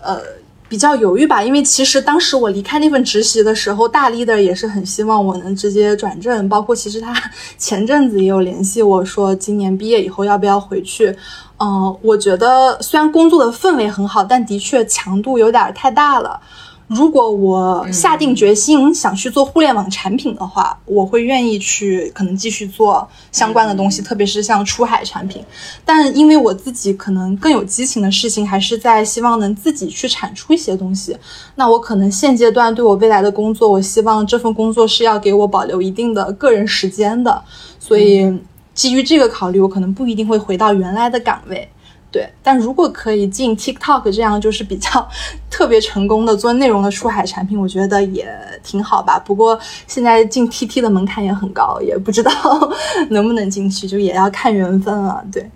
[0.00, 0.20] 呃。
[0.68, 7.14] 比较犹豫吧，因为其实当时我离开那份实习的时候，大 leader 也是很希望我能直接转正，包括其实他
[7.56, 11.16] 前阵子也有联系我说，今年毕业以后要不要回去。
[11.58, 16.40] 嗯，我觉得虽然工作的氛围很好，但的确强度有点太大了。
[16.88, 25.44] 如果我下定决心想去做互联网产品的话，我会愿意去可能继续做相关的东西，特别是像出海产品。
[25.84, 31.16] 但因为我自己可能更有激情的事情，还是在希望能自己去产出一些东西。
[31.56, 37.42] 那我可能现阶段对我未来的工作，我希望这份工作是要给我保留一定的个人时间的。
[37.80, 38.32] 所以
[38.76, 41.68] 基于这个考虑，我可能不一定会回到原来的岗位。
[42.12, 45.06] 对，但如果可以进 TikTok 这样就是比较
[45.50, 48.26] 特别成功的做内容的出海产品，我觉得也
[48.62, 49.18] 挺好吧。
[49.18, 52.30] 不过现在进 TT 的门槛也很高，也不知道
[53.10, 55.22] 能不能进去，就也要看缘分了。
[55.32, 55.50] 对。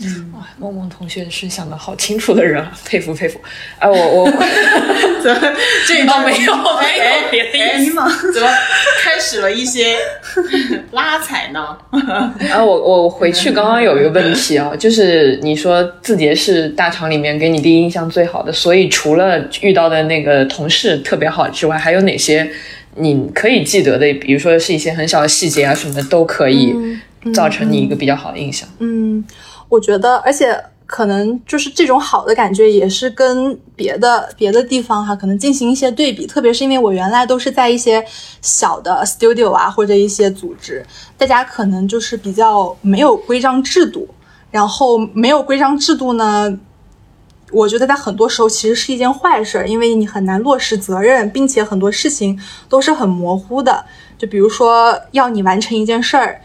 [0.00, 3.38] 嗯，哇，梦梦同学是想的好清楚的人，佩服佩服。
[3.78, 4.24] 哎，我我
[5.22, 5.40] 怎么
[5.86, 6.54] 这没有没有
[7.30, 8.32] 别的意思？
[8.32, 8.48] 怎么
[9.02, 9.96] 开始了一些
[10.92, 11.76] 拉踩呢？
[12.50, 22.50] 啊，我我回去刚刚有一个问题啊，就是你说字节是大厂里面给你第一印象最好的，所以除了遇到的那个同事特别好之外，还有哪些
[22.96, 24.12] 你可以记得的？
[24.14, 26.74] 比如说是一些很小的细节啊什么的，都可以
[27.32, 28.68] 造成你一个比较好的印象。
[28.80, 29.22] 嗯。
[29.72, 36.26] 我觉得，而且可能就是这种好的感觉，也是跟别的别的地方哈，可能进行一些对比。
[36.26, 38.04] 特别是因为我原来都是在一些
[38.42, 40.84] 小的 studio 啊，或者一些组织，
[41.16, 44.06] 大家可能就是比较没有规章制度。
[44.50, 46.54] 然后没有规章制度呢，
[47.50, 53.82] 我觉得在很多时候其实是一件坏事，因为你很难落实责任，并且很多事情都是很模糊的。
[54.18, 56.42] 就比如说要你完成一件事儿。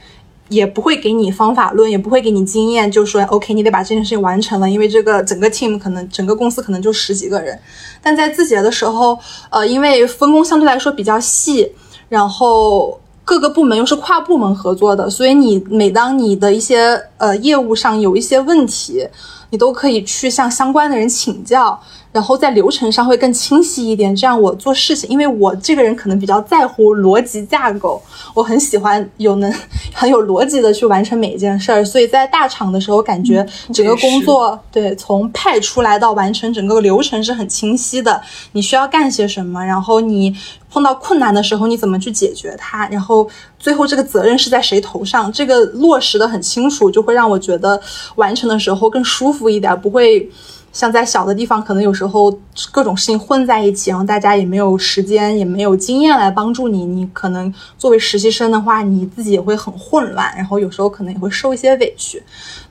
[0.50, 7.60] 也不会给你方法论，也不会给你经验，就说 OK，你得把这件事情完成了，因为这个整个 team 可能整个公司可能就十几个人，
[8.02, 9.18] 但在字节的时候，
[9.50, 11.72] 呃，因为分工相对来说比较细，
[12.10, 19.06] 然后各个部门又是跨部门合作的，所以你每当你的一些呃业务上有一些问题，
[19.50, 21.80] 你都可以去向相关的人请教。
[22.10, 28.02] 然后在流程上会更清晰一点，这样我做事情，因为我这个人可能比较在乎逻辑架构，
[28.34, 29.54] 我很喜欢有能
[29.94, 38.20] 很有逻辑的去完成每一件事儿，所以在大厂的时候，感觉整个工作对从派出来到完成整个流程是很清晰的，
[38.54, 40.36] 你需要干些什么，然后你
[40.72, 47.80] 碰到困难的时候你怎么去解决它，然后最后这个责任是在谁头上，这个落实的很清楚，就会让我觉得
[48.16, 50.30] 完成的时候更舒服一点，不会。
[50.74, 52.32] 像在小的地方，可能有时候
[52.72, 56.86] 各种事情混在一起，然后大家也没有时间，也没有经验来帮助你。
[56.86, 62.22] 你可能作为实习生的话，你自己也会很混乱，然后有时候可能也会受一些委屈。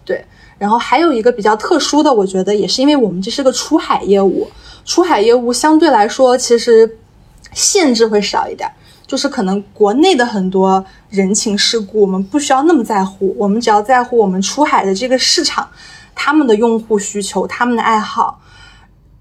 [0.05, 0.25] 对，
[0.57, 4.46] 然后还有一个比较特殊的，我觉得也是因为我们这是个出海业务，
[4.85, 6.99] 出海业务相对来说其实
[7.55, 8.70] 限制会少一点，
[9.07, 15.69] 就是可能国内的很多人情世故我们不需要那么在乎，我们只要在乎我们出海的这个市场。
[16.19, 18.40] 他们的用户需求，他们的爱好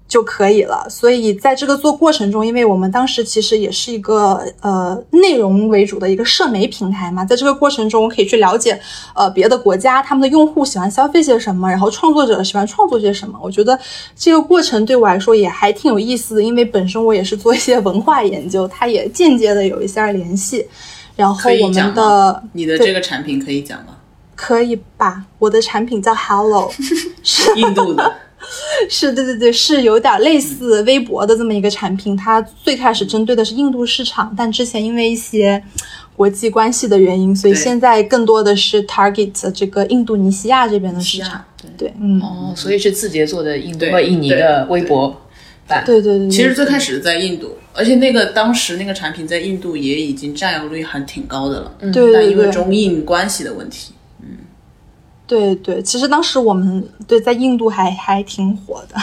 [0.08, 0.86] 就可以了。
[0.88, 8.80] 所以在这个做过程中，因为我们当时其实也是一个呃内容为主的一个社媒平台嘛，在这个过程中，我可以去了解
[9.14, 13.38] 呃别的国家他们的用户喜欢消费些什么，然后创作者喜欢创作些什么。
[13.42, 13.78] 我觉得
[14.14, 20.66] 这个过程对我来说也还挺有意思的，因为本身我也是做一些文化研究，它也间接的有一些联系。
[21.16, 23.96] 然后我们的你的这个产品可以讲吗？
[24.34, 25.24] 可以吧？
[25.38, 26.70] 我的产品叫 Hello，
[27.24, 28.12] 是印度的，
[28.88, 32.16] 是对对对，是有点类似微博的这么一个产品。
[32.16, 35.62] 它最开始针对的是印度市场，但之前因为一些
[36.16, 41.44] 国际关系的原因，所以现在更多的是 target 这个印度尼西亚这边的市场。
[41.76, 45.22] 对，嗯，哦，所以是字节做的印度对和印尼的微博
[45.66, 45.82] 版。
[45.84, 46.30] 对对对对。
[46.30, 53.92] 其实最开始在印度，而且那个当时那个产品在印度也已经占有率还挺高的了，对对但因为中印关系的问题，
[55.26, 58.94] 对对，其实当时我们对在印度还还挺火的，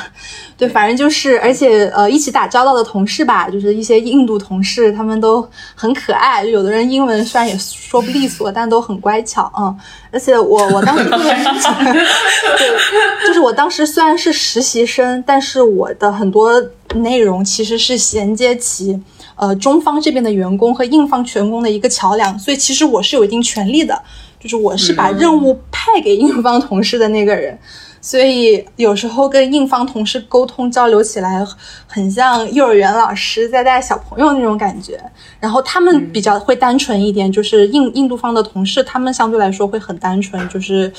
[0.57, 5.45] 对，反正就是，而且呃，一起打交道的同事吧，就是一些印度同事，他们都
[5.76, 9.78] 很可爱，有的人英文虽然也说不利索，但都很乖巧啊、嗯。
[10.11, 16.63] 而且我我当时 对，就是我当时虽然是实习生，但是我的很多
[16.95, 18.97] 内容其实是衔接起
[19.36, 24.01] 呃中方这边的员工和印方员工的一个桥梁，所以其实我是有一定权利的。
[24.43, 27.57] 就是我是把任务派给印方同事的那个人，
[28.01, 31.41] 所以有时候跟印方同事沟通交流起来，
[31.87, 35.01] 很像幼儿园老师在带小朋友那种感觉。
[35.39, 40.91] 然后他们比较会单纯一点，就是印印度方的同事，他们相对来说会很单纯，就是，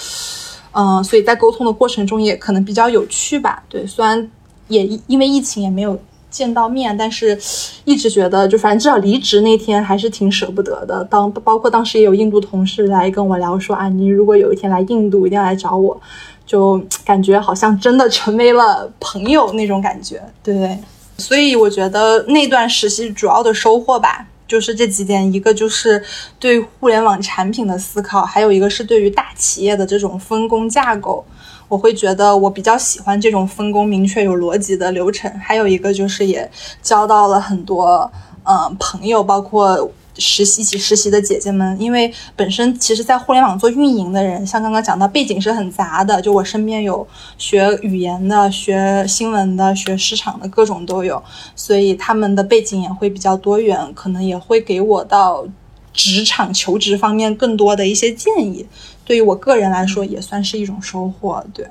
[0.73, 3.63] 嗯、所以在沟通的过程中也可能比较有趣吧。
[3.69, 4.31] 对，虽然
[4.69, 6.01] 也因为疫情也没有。
[6.35, 7.39] 见到面，但是
[7.85, 11.05] 一直觉得，就反正至少离职那天还是挺舍不得的。
[11.05, 15.97] 当包括当时也有印度同事来跟我聊说啊，你如果有一天来印度，一定要来找我，
[16.45, 20.21] 就感觉好像真的成为了朋友那种感觉。
[20.43, 20.77] 对，
[21.19, 26.01] 所以我觉得那段实习主要的收获吧，就是这几点，一个就是
[26.39, 31.25] 对互联网产品的思考，还有一个是对于大企业的这种分工架构。
[31.67, 35.29] 我会觉得我比较喜欢这种分工明确、有逻辑的流程。
[35.41, 36.49] 还有一个就是也
[36.81, 38.09] 交到了很多
[38.45, 41.81] 嗯、朋友，包括实习一起实习的姐姐们。
[41.81, 46.21] 因为本身其实，在互联网做运营的人，像刚刚讲到，背景是很杂的。
[46.21, 47.07] 就我身边有
[47.39, 51.23] 学语言的、学新闻的、学市场的，各种都有，
[51.55, 55.47] 所以他们的背景也会比较多元，可能也会给我到
[55.93, 58.67] 职场求职方面更多的一些建议。
[59.05, 61.45] 对于我个人来说，也算是一种收获。
[61.53, 61.67] 对，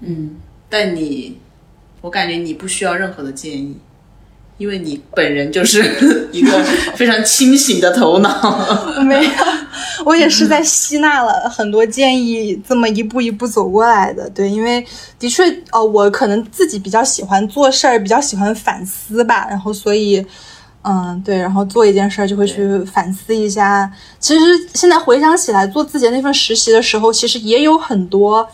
[0.00, 0.36] 嗯，
[0.68, 1.38] 但你，
[2.00, 3.76] 我感觉你不需要任何的建议，
[4.56, 5.82] 因为你本人就是
[6.32, 6.62] 一个
[6.94, 8.32] 非常清醒的头脑。
[9.02, 9.30] 没有，
[10.04, 14.28] 我也是在吸纳了很多建议，这么一步一步走过来的。
[14.30, 14.84] 对，因为
[15.18, 20.24] 的确，呃，我可能自己比较喜欢做事儿，比较喜欢反思吧，然后所以。
[20.86, 23.90] 嗯，对，然后做一件事儿就会去反思一下。
[24.20, 24.44] 其实
[24.74, 28.46] 现在回想起来，做自己的那份实习的时候，其实也有很多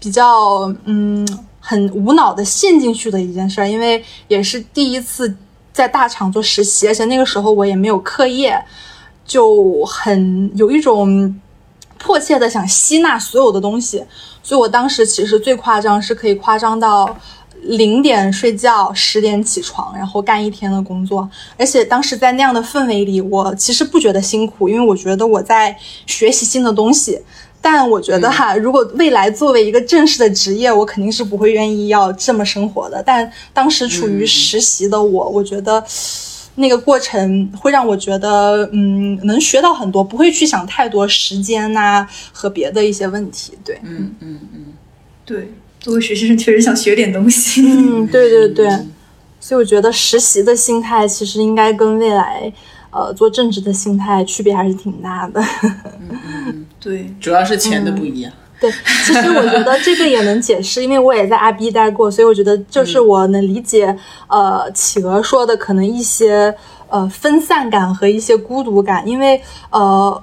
[0.00, 1.24] 比较嗯
[1.70, 5.32] 很无脑的陷进去的一件事儿，因为也是第一次
[5.72, 8.60] 在大厂做实习，而且那个时候我也没有课业，
[9.24, 11.40] 就很有一种
[11.96, 14.04] 迫切的想吸纳所有的东西，
[14.42, 17.16] 所以我当时其实最夸张是可以夸张到。
[17.64, 21.28] 零点睡觉，十点起床，然后干一天的工作。
[21.58, 27.20] 而且当时在那样的氛围里，我其实不觉得辛苦，因为我觉得我在学习新的东西。
[27.62, 33.02] 但我觉得哈，如果未来作为一个正式的职业，我肯定是不会愿意要这么生活的。
[33.04, 35.84] 但当时处于实习的我，我觉得
[36.54, 43.52] 那个过程会让我觉得，嗯，能学到很多，不会去想太多时间呐、和别的一些问题。
[43.64, 44.64] 对，嗯嗯嗯，
[45.24, 45.52] 对。
[45.78, 47.62] 作为学习生，确实想学点东西。
[47.62, 48.68] 嗯，对对对，
[49.40, 52.52] 所以我觉得实习的心态其实应该跟未来
[52.90, 55.42] 呃做正职的心态区别还是挺大的。
[56.46, 58.32] 嗯，对，主要是钱的不一样。
[58.32, 58.72] 嗯、对，
[59.04, 63.86] 其实我觉得这个也能解释，因为我也在阿 B 待过，所以我觉得就是我能理解、
[64.28, 66.54] 嗯、呃企鹅说的可能一些
[66.88, 70.22] 呃分散感和一些孤独感，因为呃。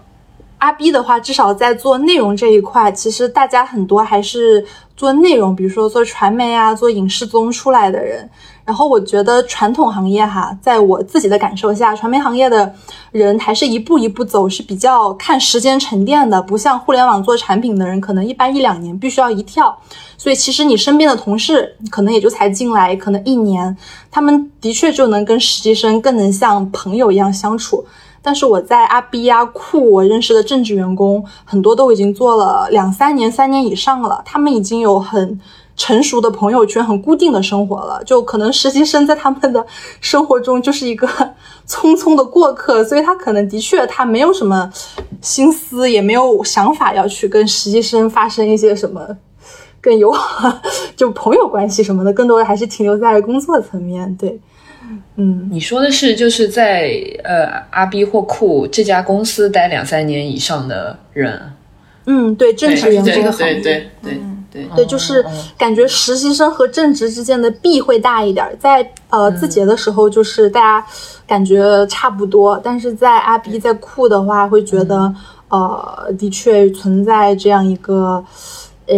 [0.60, 8.28] 阿 B 的话，至少在做内容这一块，其实大家很多还是做内容，比如说做传媒啊、做影视综出来的人。
[8.68, 12.72] 然后我觉得传统行业哈，在我自己的感受下，传媒行业的
[13.14, 19.74] 人还是一步一步走，是比较看时间沉淀的，不像互联网做产品的人，可能一般一两年必须要一跳。
[20.18, 23.78] 所以其实你身边的同事可能也就才进来，可能一年，
[24.12, 27.86] 他们的确就能跟实习生更能像朋友一样相处。
[28.22, 35.40] 但是我在阿 B 啊酷，我认识的正职员工很多都已经做了两三年、三年以上了，他们已经有很
[35.78, 38.04] 成熟的朋友圈、很固定的生活了。
[38.04, 39.66] 就可能实习生在他们的
[40.02, 41.08] 生活中就是一个
[41.66, 44.70] 匆匆的过客，所以他可能的确他没有什么
[45.22, 49.08] 心思，也没有想法要去跟实习生发生一些什么
[49.80, 50.60] 更友好
[50.98, 54.14] 就朋友关系什么的，更多的还是停留在工作层面。
[54.18, 54.38] 对。
[55.18, 61.54] 嗯，你说的是就是在呃阿 B 或酷这家公司待两三年以上的人，
[62.06, 64.22] 嗯，对，正式员工对对对对对对对，
[64.86, 65.26] 就是
[65.58, 70.88] 感觉实习生和正职之间的弊会大一点儿，在呃字节的时候，就是大家
[71.26, 75.14] 感觉差不多，但是在阿 B 在酷的话，会觉得
[75.50, 78.24] 呃的确存在这样一个
[78.88, 78.96] 呃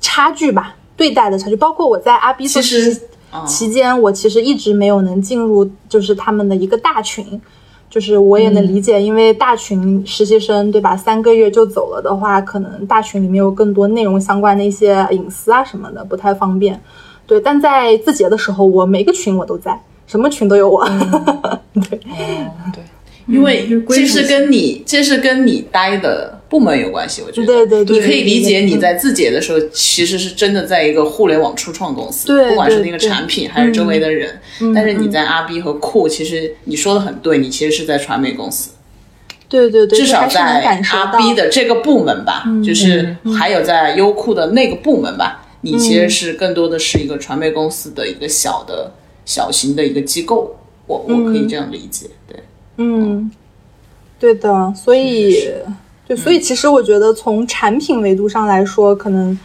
[0.00, 1.56] 差距吧，对待的差距。
[1.56, 3.00] 包括我在阿 B 做其实实习
[3.46, 7.40] 期间，我其实一直没有能进入就是他们的一个大群。
[7.94, 16.80] 就是我也能理解，因为大群实习生对吧，三个月就走了的话，可能大群里面有更多内容相关的一些隐私啊什么的，不太方便。
[17.24, 20.84] 对，但在字节的时候，我每个群我都在，什么群都有我。
[21.88, 22.00] 对，
[22.72, 22.82] 对，
[23.28, 27.46] 因为就是归这是跟你这是跟你待的部门有关系，我觉得。
[27.48, 34.38] 对对对你可以理解你在字节的时候，其实是真的在一个互联网初创公司，对不管是那个产品还是周围的人。
[34.72, 38.70] 但是你在阿 B 和酷，其实你说的很对，你其实是在传媒公司，
[39.48, 40.40] 对对对，至少在
[40.92, 41.06] 阿。
[41.06, 48.92] B 的这个部门吧，就是还有在优酷的那个部门吧，你其实是更多的是一个传媒公司的一个小的
[49.24, 50.54] 小型的一个机构，
[50.86, 52.38] 我我可以这样理解，对。
[52.76, 53.28] 嗯，
[54.20, 55.48] 对的，所以
[56.06, 59.38] 对，所以其实我觉得从产品维度上来说，可能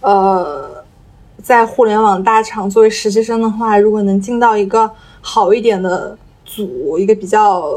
[0.00, 0.84] 呃，
[1.42, 4.90] 在互联网大厂作为实习生的话，如果能进到一个
[5.20, 7.70] 好一点的组，一个比较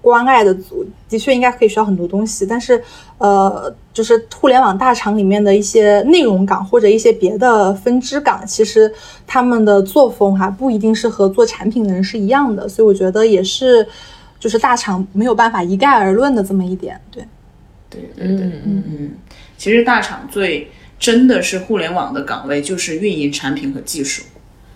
[0.00, 2.46] 关爱的组，的确应该可以学到很多东西。
[2.46, 2.80] 但是
[3.18, 8.92] 呃，就是互联网大厂里面的一些内容岗或者一些别的分支岗，其实
[9.26, 13.86] 他们的作风哈、不一定是和做产品的人是一样的，所以我觉得也是。
[14.42, 17.24] 就是大厂没有办法一概而论的这么一点，对，
[17.92, 19.10] 对对对，嗯嗯，
[19.58, 24.22] 其实大厂最真的是互联网的岗位就是运营产品和技术，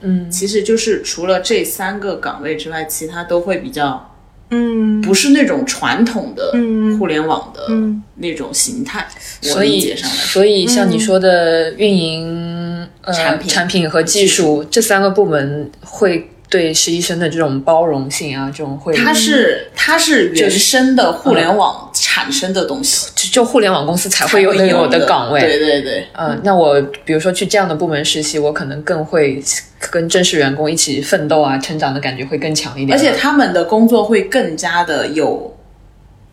[0.02, 4.14] 嗯，其实就是除了这三个岗位之外，其他都会比较
[4.50, 5.00] 嗯。
[5.02, 6.98] 不是那种传统的嗯。
[6.98, 8.02] 互联网的嗯。
[8.16, 9.06] 那种形态，
[9.42, 13.48] 所以所以像你说的运营、呃产品。
[13.48, 29.42] 产品和技术这三个部门会对实习生的这种包容性啊，这种会它是它是原生的互联网产生的东西，就就互联网公司才会有会的有的岗位，对对对，嗯，那我比如说去这样的部门实习，我可能更会
[29.90, 32.96] 跟正式员工一起奋斗啊，成长的感觉会更强一点。
[32.96, 35.56] 而且他们的工作会更加的有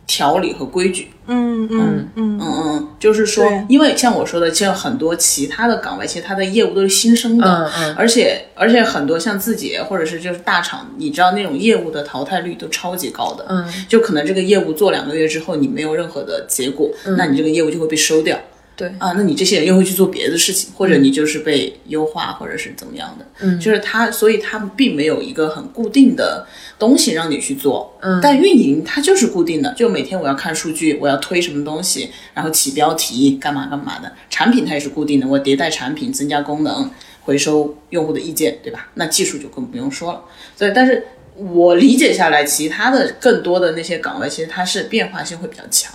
[0.06, 1.10] 条理和规矩。
[1.26, 7.94] 嗯嗯嗯嗯嗯，就是说，因为像我说的，像很多其他的岗位，其实它的业务都是新生的，嗯嗯。
[7.94, 18.38] 而且而且很多像自己或者是就是大厂，你知道那种业务的淘汰率都超级高的，嗯，就可能这个业务做两个月之后，你没有任何的结果，那你这个业务就会被收掉。
[18.76, 18.88] 对。
[18.98, 23.58] 啊，那你这些人又会去做别的事情，或者你就是被优化，或者是怎么样的，嗯。
[23.60, 26.44] 就是他，所以他们并没有一个很固定的
[26.78, 34.12] 东西让你去做，嗯但运营它就是固定的，就每天我要看数据，我要推什么东西，然后起标题，干嘛干嘛的。
[34.28, 36.90] 产品它也是固定的，我迭代产品，增加功能，
[37.22, 38.88] 回收用户的意见，对吧？
[38.94, 40.22] 那技术就更不用说了。
[40.56, 41.06] 所以，但是
[41.36, 45.92] 我理解下来，其他的更多的那些岗位，其实它是变化性会比较强，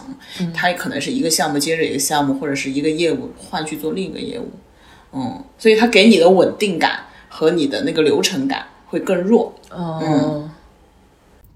[0.53, 4.49] 它也可能是一个项目接着一个项目，或者是一个业务换去做另一个业务，
[5.13, 9.53] 嗯，所以它给你的稳定感和你的那个流程感会更弱。
[9.71, 10.48] 嗯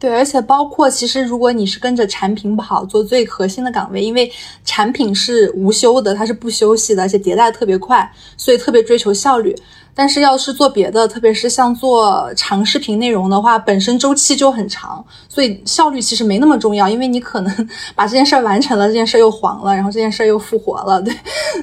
[0.03, 4.29] 对，而且包括其实如果你是跟着产品跑做最核心的岗位，因为
[4.65, 9.55] 产品是无休的，它是不休息的，而且迭代特别快，所以特别追求效率。
[9.95, 21.15] 但是要是做别的，特别是像做长视频内容的话，本身周期就很长，所以效率其实没那么重要，因为你可能 把这件事儿完成了，这件事儿又黄了，然后这件事儿又复活了，对，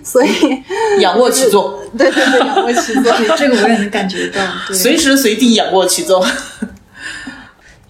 [0.02, 0.30] 所以
[1.02, 3.12] 仰卧起坐，对对对，仰卧起坐。
[3.36, 4.40] 这个我也能感觉到。
[4.66, 6.24] 对，随时随地仰卧起坐。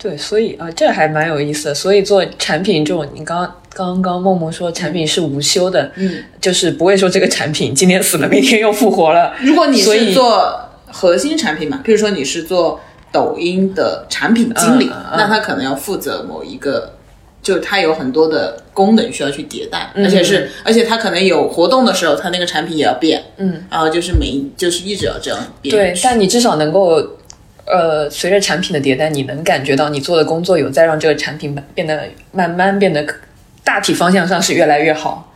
[0.03, 1.75] 对，所以啊、这还蛮有意思的。
[1.75, 9.35] 所以做产品这种，你刚刚刚梦梦说产品是无休的，嗯，就是不会说这个产品今天死了，明天又复活了。
[9.41, 10.59] 如果你是做
[10.91, 12.81] 核心产品嘛，比如说你是做
[13.13, 16.95] 抖音的产品经理，那他可能要负责某一个，
[17.43, 25.75] 就它有很多的功能需要去迭代，嗯而且是，而且它可能有活动的时候，它那个产品也要变，嗯，然后就是每就是一直要这样变。
[25.75, 27.01] 对，但你至少能够，
[27.71, 33.07] 呃，随着产品的迭代，你能感觉到你做的工作有在让这个产品变得慢慢变得
[33.63, 35.27] 大体方向上是越来越好。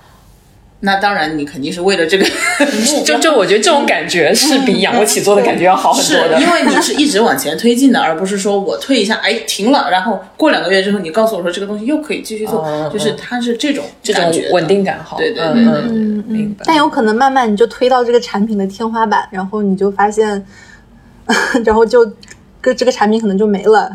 [0.81, 2.27] 那当然你肯定是为了这个。
[3.05, 6.39] 就就我觉得这种感觉是比仰卧起坐的感觉要好很多的。
[6.39, 16.65] 因为你是一直往前推进的，而不是说我推一下，哎，停了，然后过两个月之后，你告诉我说这个东西又可以继续做，就是它是这种这种稳定感好，对对对嗯对嗯，明白。
[16.67, 20.45] 但有可能慢慢你就推到这个产品的天花板，然后你就发现，
[21.65, 22.05] 然后就
[22.65, 23.91] 个这个产品可能就没了。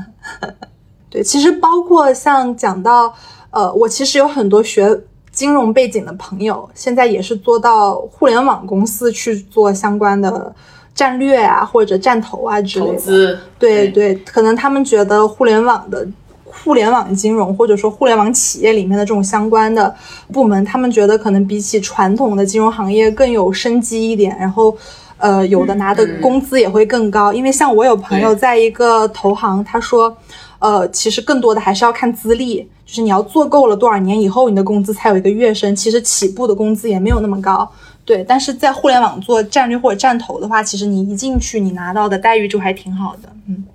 [1.10, 3.12] 对，其实包括像讲到，
[3.50, 4.96] 呃，我其实有很多学
[5.32, 10.54] 金融背景的朋友，现在也是做到互联网公司去做相关的
[10.94, 12.92] 战略啊，或者战投啊之类的。
[12.94, 16.08] 投资，对对，可能他们觉得互联网的
[16.46, 19.96] 互联网金融或者说互联网企业里面的这种相关的
[20.32, 24.78] 部门，他们觉得可能比起传统的金融行业更有生机一点，然后。
[25.20, 30.18] 呃，有的拿的工资也会更高，因为像我有朋友在一个投行，他说，
[30.60, 35.76] 呃，其实更多的还是要看资历，就是你要做够了多少年以后，你的工资才有一个跃升。
[35.76, 37.70] 其实起步的工资也没有那么高，
[38.06, 38.24] 对。
[38.24, 43.66] 但是在互联网做战略或者战投的话，其实你一进去，你拿到的待遇就还挺好的，嗯。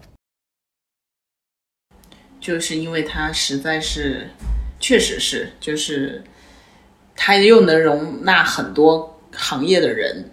[2.40, 4.30] 就是因为它实在是，
[4.78, 6.22] 确实是，就是
[7.16, 10.30] 它又能容纳很多行业的人，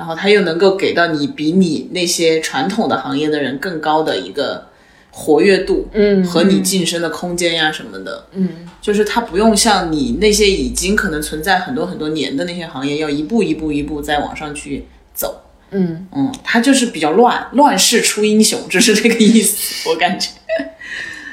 [0.00, 4.66] 然后他又能够给到你比你那些传统的行业的人更高的一个
[5.10, 8.48] 活跃度，嗯和你晋升的空间呀什么的，嗯，
[8.80, 15.42] 就是他不用像你那些已经可能存在很多很多年的那些行业，要一步一步一步再往上去走。
[15.72, 20.30] 嗯嗯，他就是比较乱， 乱世出英雄，就是这个意思，我感觉。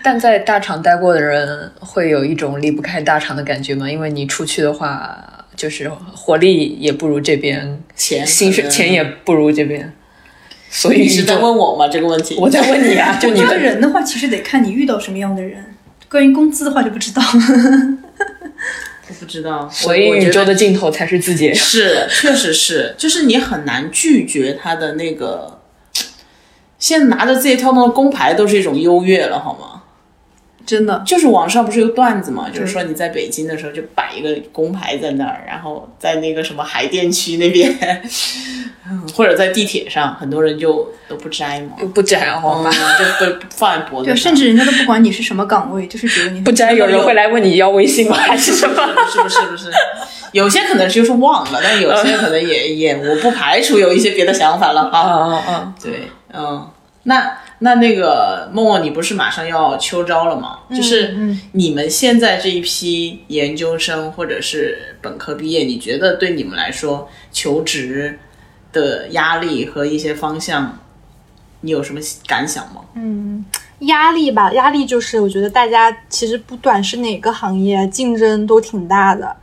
[0.04, 3.90] 但在大厂待过的人会有一种离不开大厂的感觉吗？
[3.90, 9.92] 因为你出去的话，就是活力也不如这边，钱薪水钱也不如这边，
[10.70, 11.88] 所以你是在问我吗？
[11.90, 12.38] 这个问题？
[12.40, 15.74] 我在问你啊， 就你这个人的话，其实得看你遇到什么样的人。
[16.10, 17.22] 关于工资的话就不知道。
[19.10, 21.54] 我不知道， 所以宇宙的尽头才是自己。
[21.54, 25.60] 是，确实是，就是你很难拒绝他的那个。
[26.78, 29.77] 现在拿着自己跳动的工牌都是一种优越了，好吗？
[30.68, 37.74] 真的，就是网上不是有段子嘛，就是说你在北京的时候就摆一个工牌在那儿，然后在那个什么海淀区那边，
[39.16, 42.72] 或者在地铁上，很多人就都不摘嘛，不摘好嗯吗？，
[43.20, 48.16] 就被放在脖子上对，甚至人家都不管你是什么岗位，就是觉得你不摘有人会来问你要微信吗？
[48.18, 48.76] 还是什么？
[49.10, 49.72] 是不是不是？
[50.34, 55.34] 有些可能就是忘了，但有些可能也也，我不排除有一些别的想法了啊啊。
[55.34, 55.74] 啊啊！
[55.82, 56.70] 对，嗯，
[57.04, 60.60] 那那那个梦梦，你不是马上要秋招了吗？
[60.70, 61.16] 就是
[61.54, 68.20] 你们现在这一批研究生或者是本科毕业，你觉得对你们来说求职
[68.72, 70.78] 的压力和一些方向，
[71.62, 72.82] 你有什么感想吗？
[72.94, 73.46] 嗯
[73.80, 79.36] 压力吧，压力就是我觉得大家其实不管是哪个行业，竞争都挺大的。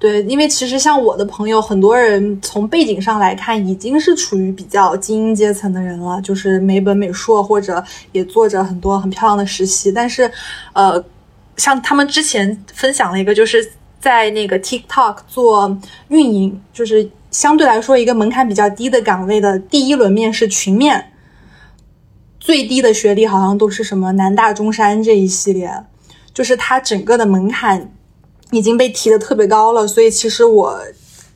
[0.00, 9.92] 对，因为其实像我的朋友，很多人从背景上来看，已经是处于比较精英阶层的人了，就是美本美硕，或者也做着很多很漂亮的实习。
[9.92, 10.32] 但是，
[10.72, 11.04] 呃，
[11.58, 15.78] 像他们之前分享了一个，就是在那个 TikTok 做
[16.08, 21.12] 运营，就是相对来说一个门槛比较低的岗位的第一轮面试群面，
[22.38, 25.70] 最低的学历好像都是什么南大、中山这一系列，
[26.32, 27.92] 就是它整个的门槛
[28.50, 30.78] 已经被提的特别高了，所以其实我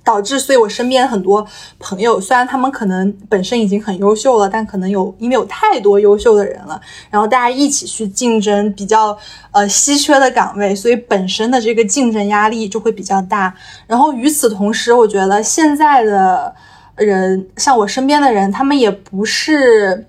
[0.03, 1.47] 导致，所以我身边很多
[1.79, 9.17] 朋友，虽然他们可能本身已经很优秀了，但可能有因为有太多优秀的人了，然后大家一起去竞争比较
[9.53, 13.55] 呃稀缺的岗位，所以本身的这个竞争压力就会比较大。
[13.87, 16.55] 然后与此同时，我觉得现在的
[16.97, 20.07] 人，像我身边的人，他们也不是。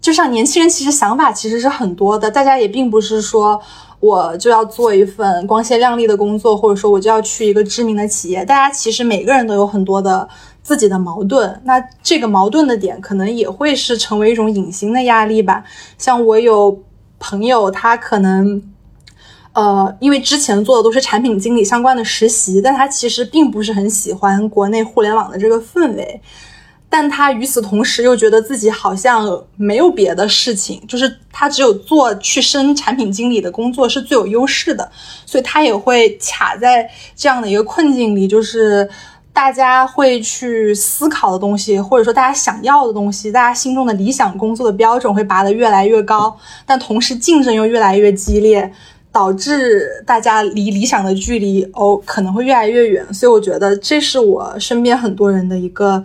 [0.00, 3.58] 就像年轻人，其实想法其实是很多的，大家也并不是说
[4.04, 8.44] 我就要做一份光鲜亮丽的工作，或者说我就要去一个知名的企业。
[8.44, 10.28] 大家其实每个人都有很多的
[10.62, 15.64] 自己的矛盾，那这个矛盾的点可能也会是成为一种隐形的压力吧。
[15.96, 16.82] 像我有
[17.18, 18.62] 朋友，他可能。
[19.54, 26.20] 呃，因为之前做的都是产品经理相关的实习，但他其实并不是很喜欢国内互联网的这个氛围。
[26.96, 34.88] 但他与此同时又觉得自己好像没有别的事情，就是他只有做去升产品经理的工作是最有优势的，
[35.26, 38.88] 所以他也会卡在这样的一个困境里，就是
[39.32, 48.72] 大家会去思考的东西，或者说大家想要的东西，大家心中的理想工作的标准会拔得越来越高，但同时竞争又越来越激烈。
[49.10, 56.04] 导致大家离理想的距离哦可能会越来越远，所以我觉得这是我身边很多人的一个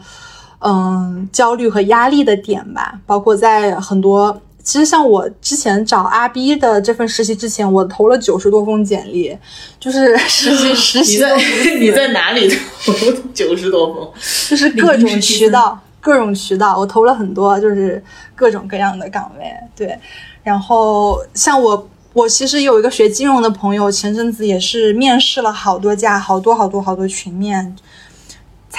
[0.60, 3.00] 嗯焦虑和压力的点吧。
[3.06, 9.36] 包括在很多，其实像我之前找阿 B 的这份实习之前，我投了九十多封简历，
[9.80, 11.36] 就是实习实你习在
[11.80, 12.48] 你在哪里
[12.86, 12.94] 投
[13.34, 14.12] 九十多封？
[14.50, 18.04] 就是各种渠道，各种渠道，我投了很多，就是
[18.36, 19.46] 各种各样的岗位。
[19.76, 19.98] 对，
[20.44, 27.76] 然后像我，我其实有一个学金融的朋友，前阵子也是面试了好多家，好多好多好多群面，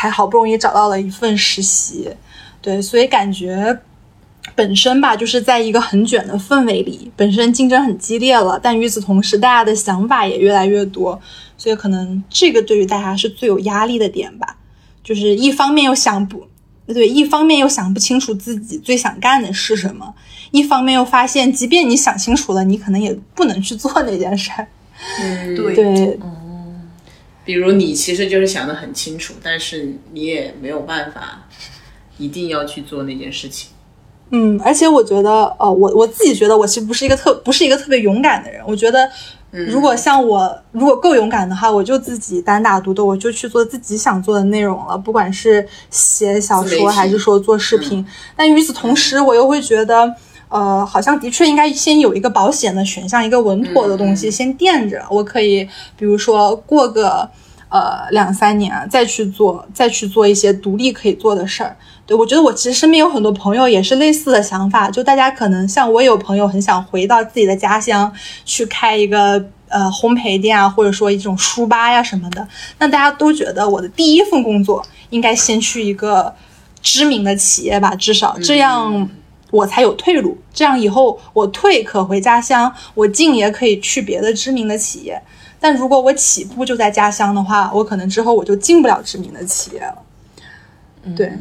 [0.01, 2.09] 才好不容易找到了一份实习。
[2.63, 3.79] 对，所以感觉
[4.55, 11.21] 本身吧，就是在一个很卷的氛围里，本身竞争很激烈了，但与此同时，大家的想法也越来越多，
[11.59, 14.57] 所以可能这个对于大家是最有压力的点吧。
[15.05, 16.47] 就是一方面又想不
[16.87, 20.15] 对，一方面又想不清楚自己最想干的是什么，
[20.51, 24.67] 一方面又发现，即便你想清楚了，你可能也不能去做那件事儿。
[25.21, 26.19] 嗯， 对对，
[27.51, 31.49] 比如你其实就是想的很清楚，但是你也没有办法
[32.17, 33.71] 一定要去做那件事情。
[34.31, 38.63] 嗯，而且我觉得，呃，我我自己觉得我其实不是一个特不是一个特别勇敢的人。
[38.65, 39.11] 我觉得，
[39.51, 48.07] 如果像我如果够勇敢的话，我就自己单打独斗，我就去做自己想做的内容了，不管是写小说还是说做视频。
[48.37, 50.15] 但与此同时，我又会觉得。
[50.51, 55.65] 呃，好像的确应该先有一个保险的选项，一个稳妥的东西先垫着，我可以，
[55.97, 57.31] 比如说过个
[57.69, 61.77] 呃两三年啊，再去做，再去做一些独立可以做的事儿。
[62.05, 68.13] 对我觉得我其实身边有很多朋友也是类似的想法，就大家可能像我有朋友很想回到自己的家乡
[68.45, 72.45] 去开一个呃烘焙店啊，或者说一种书吧呀什么的。
[72.81, 76.35] 那大家都觉得我的第一份工作应该先去一个
[76.83, 79.09] 知名的企业吧，至少这样。
[79.51, 85.21] 我才有退路，这样以后我退可回家乡，我进也可以去别的知名的企业。
[85.59, 90.03] 但如果我起步就在家乡的话，我可能之后我就进不了知名的企业了。
[91.17, 91.33] 对，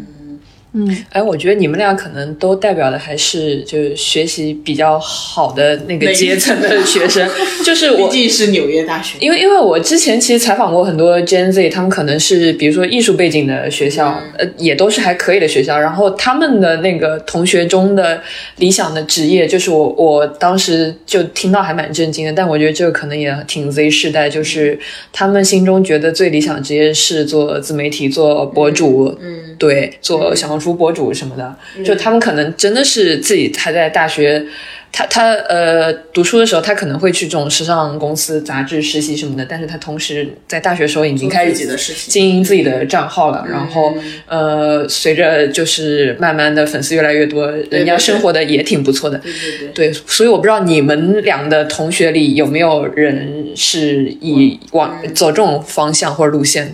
[1.12, 7.28] 哎，我觉得你们俩可能都代表的还是就是学习比较好的那个阶层的学生，
[7.66, 15.80] 就是我毕竟是纽约大学，因为因为我之前其实采访过很多 Gen Z，他们可能是比如说艺术背景的学校，呃，也都是还可以的学校。
[15.80, 18.22] 然后他们的那个同学中的
[18.58, 22.32] 理想的职业，就是我我当时就听到还蛮震惊的。
[22.34, 24.80] 但我觉得这个可能也挺 Z 世代，就是
[25.12, 31.56] 他们心中觉得最理想职业是做自媒体、做博主，嗯，对，做小红书博主什么的。
[31.84, 34.46] 就他们可能真的是自己还在大学。
[34.92, 43.46] 他他呃读书的时候，他可能会去这种时尚公司、杂志实习什么的，但是他同时在大学时候已经开始经营自己的账号了。
[43.48, 43.94] 然后
[44.26, 49.20] 呃，随着就是慢慢的粉丝越来越多，人家生活的也挺不错的。
[49.20, 49.92] 对对对。
[49.92, 56.72] 对，所以我不知道你们俩的同学里有没有人是以往走这种方向或者路线的。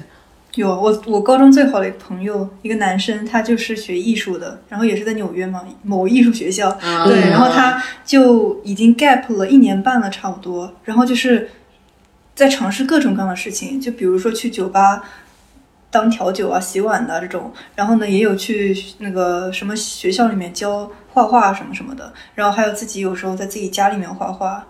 [0.56, 6.70] 有我，我高中最好的一个朋友，一个男生，他就是学艺术的，然后也是在纽约嘛，某艺术学校。
[6.70, 10.74] 啊对，然后他就已经 gap 了一年半了，差不多。
[10.86, 11.50] 然后就是
[12.34, 15.04] 在尝试各种各样的事情，就比如说去酒吧
[15.92, 17.52] 当调酒啊、洗碗的这种。
[17.76, 22.14] 然后呢，也有去那个什么学校里面教画画什么什么的。
[22.34, 24.66] 然后还有自己有时候在自己家里面画画。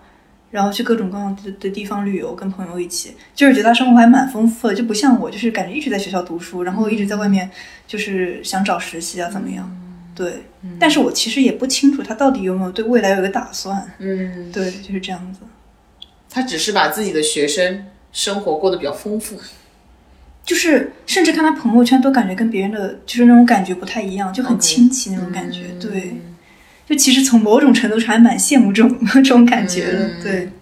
[0.50, 7.50] 然后去各种各样的的地方旅游，跟朋友一起，就是觉得他生活还蛮丰富的，就不像我，就是感觉一直在学校读书，然后一直在外面，
[7.86, 9.70] 就是想找实习啊，怎么样？
[10.14, 10.44] 对，
[10.78, 13.86] 但是我其实也不清楚他到底有没有对未来有一个打算。
[13.98, 15.40] 嗯，对，就是这样子。
[16.30, 19.36] 他只是把自己的学生生活过得比较丰富。
[20.42, 25.64] 就是甚至看他朋友圈都感觉跟别人的就是那种感觉不太一样，就很清奇那种感觉。
[25.80, 26.14] 对，
[26.88, 30.06] 就其实从某种程度上还蛮羡慕这种这种感觉的。
[30.06, 30.52] 嗯对，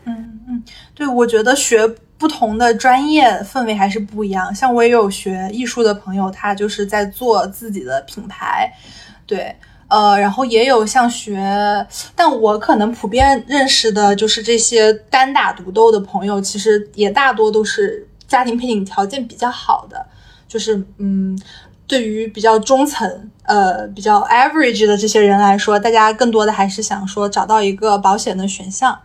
[0.95, 4.55] 对，我觉得学不同的专业氛围还是不一样。
[4.55, 8.72] 像我也有学艺术的朋友，他就是在做自己的品牌，
[9.27, 9.55] 对，
[9.89, 20.07] 呃，然后也有像学，但我可能普遍认识的就是这些单打独斗的朋友，其实也大多都是家庭背景条件比较好的，
[20.49, 21.39] 就是嗯。
[21.87, 28.99] 对于比较中层、呃比较 average 的这些人来说，大家更多的还是想说找到一个保险的选项。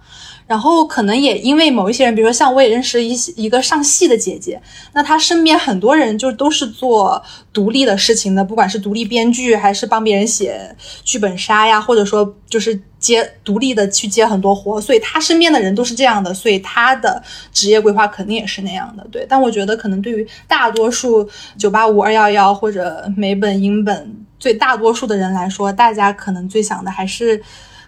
[0.49, 4.59] 然后可能也因为某一些人，比如说像我也认识一些一个上戏的姐姐，
[4.93, 7.21] 那她身边很多人就都是做
[7.53, 17.21] 独立的事情的，不管是独立编剧，还是帮别人写剧本杀呀，或者说就是接独立的去接很多活，所以她身边的人都是这样的，所以她的
[17.53, 19.05] 职业规划肯定也是那样的。
[19.11, 21.29] 对，但我觉得可能对于大多数
[21.59, 27.39] 九八五、二幺幺或者美本、英本，最大多数的人来说，大家可能最想的还是。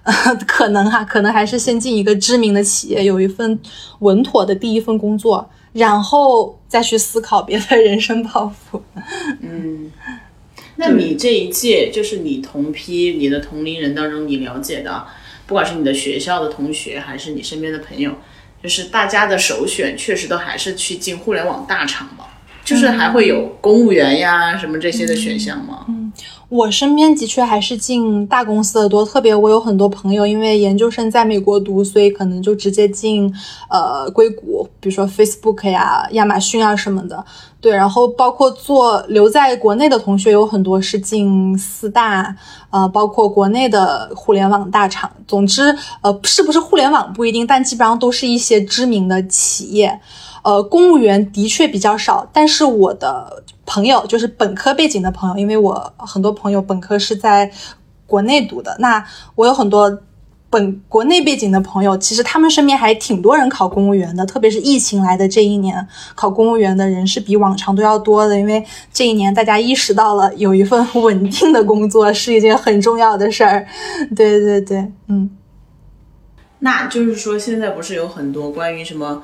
[0.03, 0.13] 呃，
[0.47, 3.59] 可能哈、可能还是先进一个知名的企业，有一份
[3.99, 8.81] 稳妥的第一份工作，然后再去思考别的人生抱负。
[9.41, 9.91] 嗯，
[10.77, 15.05] 那你这一届就是你同批你的同龄人当中，你了解的，
[15.45, 18.11] 不管是你的学校的同学，还是你身边的朋友，
[18.63, 22.25] 就是大家的首选确实都还是去进互联网大厂嘛，
[22.65, 25.85] 就是还会有公务员呀什么这些的选项吗？
[25.89, 26.00] 嗯，
[26.49, 33.33] 我身边的确还是进大公司的多，特别我有很多朋友，因为研究生在美国读，所以可能就直接进
[33.69, 37.23] 呃硅谷，比如说 Facebook 呀、亚马逊啊什么的。
[37.61, 42.35] 对，然后包括做留在国内的同学有很多是进四大，
[42.71, 45.09] 呃，包括国内的互联网大厂。
[45.27, 50.01] 总之，呃，是不是互联网不一定，但基本上都是一些知名的企业。
[50.43, 57.51] 呃，公务员的确比较少，但是我的朋友就是本科背景的朋友，因为我很多朋友本科是在
[58.05, 59.05] 国内读的，那
[59.35, 60.01] 我有很多
[60.49, 73.65] 本国内背景的朋友，其实他们身边还挺多人考公务员的，特别是疫情来的这一年，考公务员的人是比往常都要多的，因为这一年大家意识到了有一份稳定的工作是一件很重要的事儿。
[74.15, 75.29] 对对对，嗯。
[76.59, 79.23] 那就是说，现在不是有很多关于什么？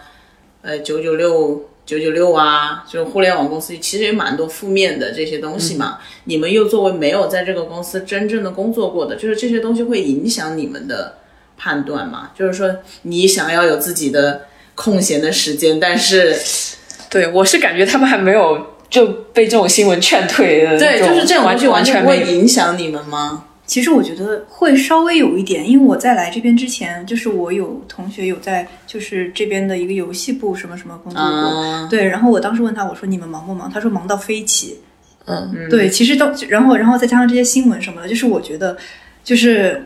[0.63, 5.99] 呃，九九六九九六啊，就是互联网公司其实也蛮多负面的这些东西嘛。
[6.25, 11.19] 你们又作为没有在这个公司真正的工作过的，就是这些东西会影响你们的
[11.57, 12.31] 判断嘛？
[12.37, 14.41] 就是说，你想要有自己的
[14.75, 16.35] 空闲的时间，但是，
[17.09, 23.45] 对我是感觉他们还没有就被这种新闻劝退的，对，就是这种完全完全不会影响你们吗？
[23.67, 32.07] 其实我觉得会稍微有一点，因为我在来这边之前，就是我有同学有在就是这边的一个游戏部什么什么工作过，对。
[32.07, 33.69] 然后我当时问他，我说你们忙不忙？
[33.69, 34.79] 他说忙到飞起。
[35.25, 35.89] 嗯，对。
[35.89, 38.77] 其实都，然后然后再加上这些新闻什么的，就是我觉得
[39.21, 39.85] 就是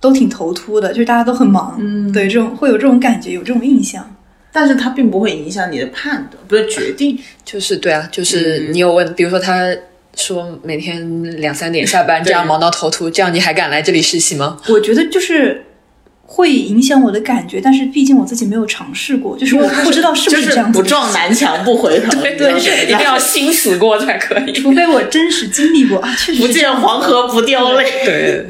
[0.00, 1.78] 都挺头秃的，就是大家都很忙。
[1.80, 4.14] 嗯，对，这种会有这种感觉，有这种印象。
[4.52, 7.18] 但是它并不会影响你的判断，不是决定。
[7.42, 9.74] 就是对啊，就是你有问，比如说他。
[10.18, 14.58] 说每天两三点下班，这样忙到头秃，这样你还敢来这里实习吗？
[14.68, 15.64] 我觉得就是
[16.26, 20.78] 会影响我的感觉，但是毕竟我自己没有尝试过，就是我不知道是不是这样子。
[20.78, 22.52] 不撞南墙不回头，对对，
[22.84, 24.52] 一定要心死过才可以。
[24.52, 27.84] 除非我真实经历过啊，确实不见黄河不掉泪。
[28.04, 28.44] 对，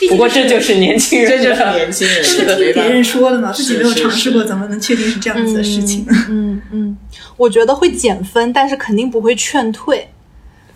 [0.00, 6.04] 对不过这就是年轻人，这就是年轻人，是听别人说的嘛，自己没有尝试过，怎么能确定是这样子的事情？
[6.28, 6.96] 嗯嗯，
[7.36, 10.08] 我觉得会减分，但是肯定不会劝退。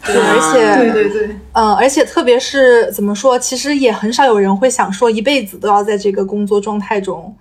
[0.04, 7.34] 对，而且对对对，嗯，而且特别是怎么说，其实也很少有人会想说一辈子都要在这个工作状态中。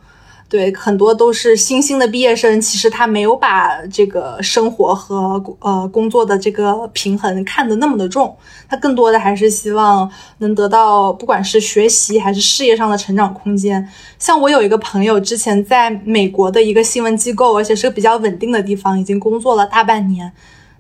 [0.48, 8.36] 对，很多都是新兴的毕业生，其实他没有把这个生活和呃工作的这个平衡看得那么的重，
[8.70, 13.90] 他更多的还是希望能得到不管是学习还是事业上的成长空间。
[14.20, 20.32] 像我有一个朋友，之前在美国的一个新闻机构，而且是个比较稳定的地方，已经工作了大半年。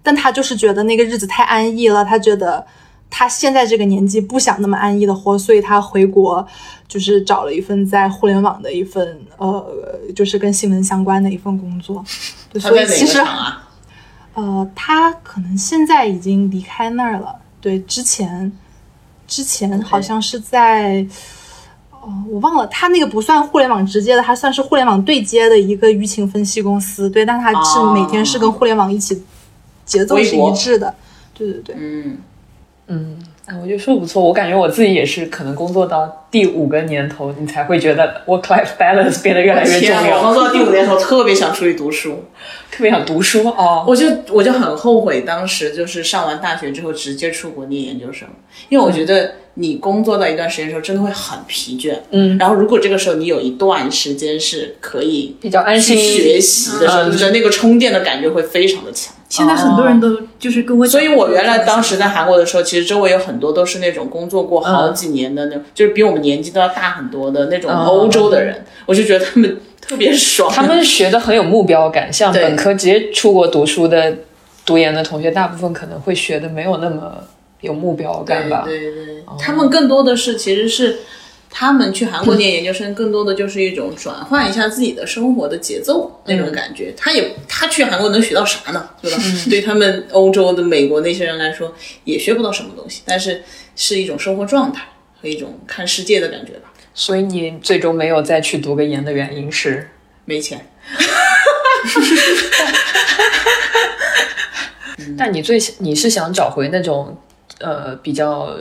[0.06, 2.64] 但他就是觉得那个日子太安逸了，他觉得
[3.10, 6.45] 他现在这个年纪不想那么安逸的活，所以他回国
[6.88, 9.66] 就是找了一份在互联网的一份呃，
[10.16, 12.06] 就是跟新闻相关的一份工作。
[12.60, 13.20] 所以其实
[14.36, 17.36] 呃，他可能现在已经离开那儿了。
[17.60, 18.51] 对，之前
[19.26, 21.03] 之前好像是在
[22.01, 27.10] 哦，我忘了，他那个不算互联网直接的，他算是互联网对接的一个舆情分析公司。
[27.10, 29.24] 对，但他是每天是跟互联网一起。
[29.86, 30.94] 节奏是一致的，
[31.38, 32.18] 对对对，嗯
[32.88, 40.22] 嗯，哎，我觉得说不错，我感觉我自己也是，可能工作到第五个年头，你才会觉得 work life balance 变得越来越重要。
[40.22, 42.26] 工作到第五年头，特别想出去读书，
[42.72, 43.84] 特别想读书哦。
[43.88, 48.28] 我就我就很后悔，当时就是上完大学之后直接出国念研究生，
[48.70, 51.98] 因为我觉得你工作到一段时间的时候，真的会很疲倦。
[52.12, 59.12] 嗯，然后如果这个时候你有一段时间是可以比较安心学习的时候，你觉得那个充电的感觉会非常的强。
[59.36, 70.50] 现在很多人都就是跟我，所以我原来当时在韩国的时候，其实周围有很多都是那种工作过好几年的，那就是比我们年纪都要大很多的那种欧洲的人，我就觉得他们 特别爽。
[70.54, 74.14] 他们学的很有目标感，像本科直接出国读书的、
[74.66, 77.16] 读研的同学，大部分可能会学的没有那么
[77.60, 78.64] 有目标感吧。
[78.66, 81.00] 对对，他们更多的是其实是。
[81.58, 86.93] 他们去韩国念研究生，更多的就是一种转换一下自己的生活的节奏那种感觉。
[86.97, 88.89] 他也他去韩国能学到啥呢？
[89.01, 89.18] 对吧？
[89.49, 93.03] 对他们欧洲的、美国那些人来说，也学不到什么东西。
[93.06, 93.41] 但是
[93.74, 94.86] 是一种生活状态
[95.22, 96.74] 和一种看世界的感觉吧。
[96.93, 99.91] 所以你最终没有再去读个研的原因是
[100.26, 100.68] 没钱。
[105.18, 107.18] 但你最你是想找回那种。
[107.60, 108.53] 呃，比较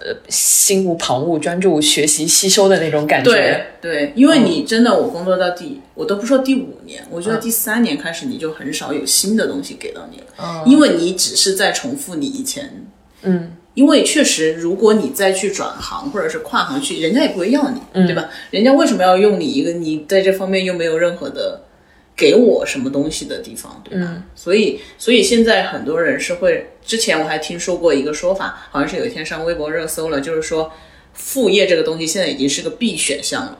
[0.00, 3.30] 呃心无旁骛、专注学习、吸收的那种感觉。
[3.30, 12.86] 对对，因为你真的，我工作到第，我都不说第五年，我觉得第三年开始，你就很少有新的东西给到你了，因为你只是在重复你以前。
[13.22, 18.28] 嗯，因为确实，如果你再去转行或者是跨行去，人家也不会要你，对吧？
[18.50, 21.60] 人家为什么要用你一个你在这方面又没有任何的？
[22.16, 24.22] 给我什么东西的地方，对吧？
[24.34, 30.72] 所以，所以现在很多人是会，之前我还听说过一个说法，好像是有一天上微博热搜了，就是说
[31.12, 33.58] 副业这个东西现在已经是个必选项了，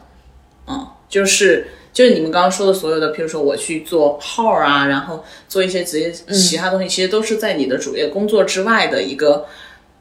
[0.68, 9.46] 嗯，就是就是你们刚刚说的所有的，譬如说我去做号啊，然后做一些职业其他东西，其实都是在你的主业工作之外的一个。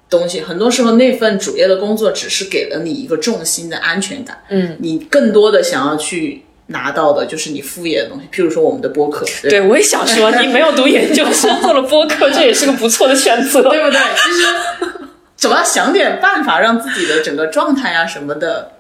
[0.10, 4.44] 东西很多时候，那份主业的工作只是给了你一个重心的安全感。
[4.50, 9.26] 嗯，你更多的想要去拿到的就是你副业的东西，譬如说我们的播客。
[9.42, 14.00] 对对，我也想说，你没有读研究生，做了播客，这也是个不错的选择， 对不对？
[14.16, 18.72] 其实总要想点办法，让自己的整个状态啊什么的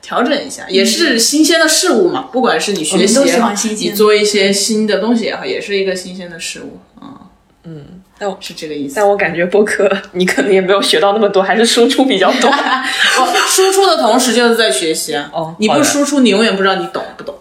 [0.00, 2.28] 调整一下，也是新鲜的事物嘛。
[2.32, 6.78] 不管是你学习也好，你做一些新的东西也好，也是一个新鲜的事物。
[7.02, 7.18] 嗯
[7.64, 7.84] 嗯，
[8.18, 8.96] 但我是这个意思。
[8.96, 12.50] 但我感觉播客你可能也没有学到那么多，还是输出比较多。
[12.50, 15.30] 我输出的同时就是在学习啊。
[15.32, 17.34] 哦你不输出，你永远不知道你懂不懂。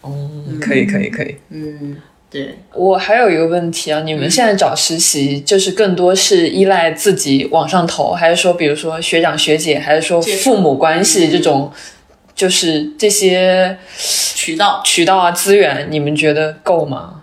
[0.00, 0.30] 哦
[0.60, 1.36] 可以，可以，可以。
[1.50, 1.96] 嗯，
[2.30, 2.58] 对。
[2.74, 11.72] 我还有一个问题啊，你们现在找实习，就是更多是依赖自己往上投，还是说，比如说学长学姐，还是说父母关系这种，
[12.34, 17.21] 就是这些渠道，渠道啊资源，你们觉得够吗？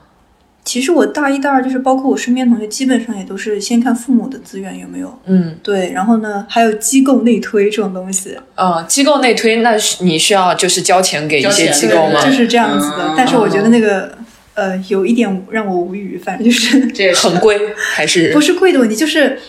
[0.70, 5.20] 其实我大一、大二就是包括我身边同学，基本上也都是先看父母的资源有没有。
[5.26, 12.24] 嗯，对，然后呢，还有机构内推这种东西，嗯、机构内推，那是你需要就是交钱给一些机构吗？
[12.24, 12.98] 就是这样子的。
[13.00, 14.16] 嗯但是我觉得那个
[14.54, 19.40] 呃，有一点让我无语，反正就是这也是很贵还是不是贵的问题，就是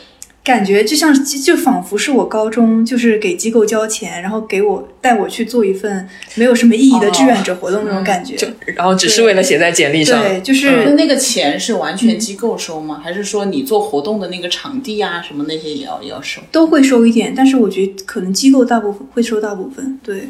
[0.42, 8.36] 感觉就像就仿佛是我高中就是给机构交钱，然后给我带我去做一份没有什么意义的志愿者活动那种感觉。
[8.36, 10.22] 就然后只是为了写在简历上？
[10.22, 13.00] 对，就是、那那个钱是完全机构收吗？
[13.04, 16.40] 还是说你做活动的那个场地啊什么那些也要也要收？
[16.50, 20.00] 都会收一点，但是我觉得可能机构大部分会收大部分。
[20.02, 20.22] 对，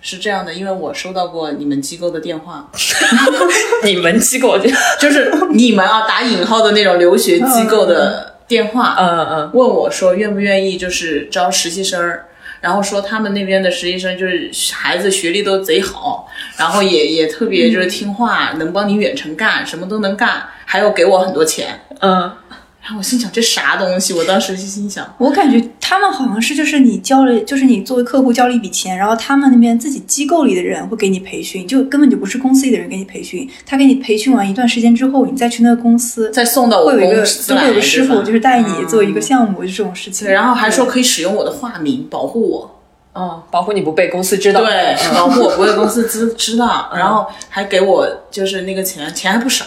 [0.00, 2.68] 是这样的，因为我收到过你们机构的电话，
[3.84, 4.68] 你们机构就
[5.00, 12.26] 就是你们啊打引号的那种留学机构的电话，嗯嗯问我说愿不愿意就是招实习生儿，
[12.60, 16.28] 然后说他们那边的实习生就是孩子学历都贼好，
[16.58, 21.80] 然后也也特别就是听话，能帮你远程干，什么都能干，还有给我很多钱。
[22.00, 22.30] 嗯，
[22.82, 24.12] 然后我心想这啥东西？
[24.12, 40.26] 我当时就心想，我感觉他们好像是就是你交了，就是你作为客户交了一笔钱，然后他们那边自己机构里的人会给你培训，就根本就不是公司里的人给你培训，他给你培训完一段时间之后，你再去那个公司，再送到我会有一个就会有个师傅就是带你做一个嗯项目，就这种事情。
[40.26, 42.80] 对，然后还说可以使用我的化名保护我，
[43.14, 44.60] 嗯，保护你不被公司知道。
[44.60, 49.64] 对，嗯保护我不被公司知 知道，然后还给我就是那个钱，钱还不少，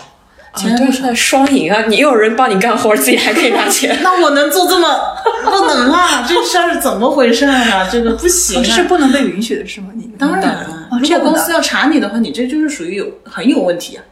[0.55, 1.01] 钱还不少。
[1.01, 1.85] 对，那双赢啊！
[1.87, 3.97] 你又有人帮你干活，自己还可以拿钱。
[4.03, 4.87] 那我能做这么
[5.45, 6.25] 不能啊？
[6.27, 7.87] 这事儿是怎么回事啊？
[7.91, 8.85] 这个不行哦这是啊！
[8.87, 9.89] 不能被允许的是吗？
[9.95, 10.65] 你当然
[11.01, 14.03] 如果公司要查你的话，你这就是属于有很有问题啊。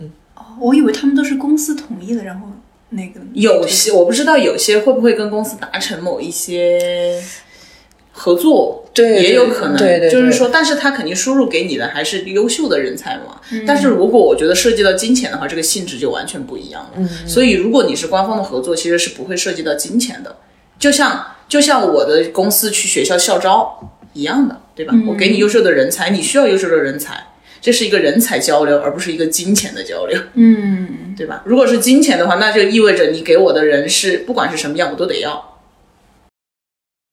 [0.00, 2.46] 嗯哦我以为他们都是公司同意的，然后
[2.90, 7.20] 那个有些我不知道，有些会不会跟公司达成某一些
[8.12, 9.76] 合作，对也有可能。
[9.76, 13.40] 对对对就是说，但是他肯定输入给你的还是优秀的人才嘛。
[13.50, 16.90] 嗯但是如果我觉得涉及到金钱的话，这个性质就完全不一样了。
[16.96, 20.36] 嗯所以，如果你是官方的合作，其实是不会涉及到金钱的。
[20.78, 24.94] 就像就像我的公司去学校校招一样的，对吧？
[25.06, 27.28] 我给你优秀的人才，你需要优秀的人才，
[27.60, 30.18] 这是一个人才交流，而不是一个金钱的交流。
[30.34, 31.42] 嗯， 对吧？
[31.44, 35.51] 如果是金钱的话，那就意味着你给我的人是不管是什么样，我都得要。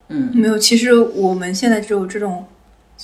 [0.10, 0.58] 没有。
[0.58, 2.46] 其实我们现在只有这种，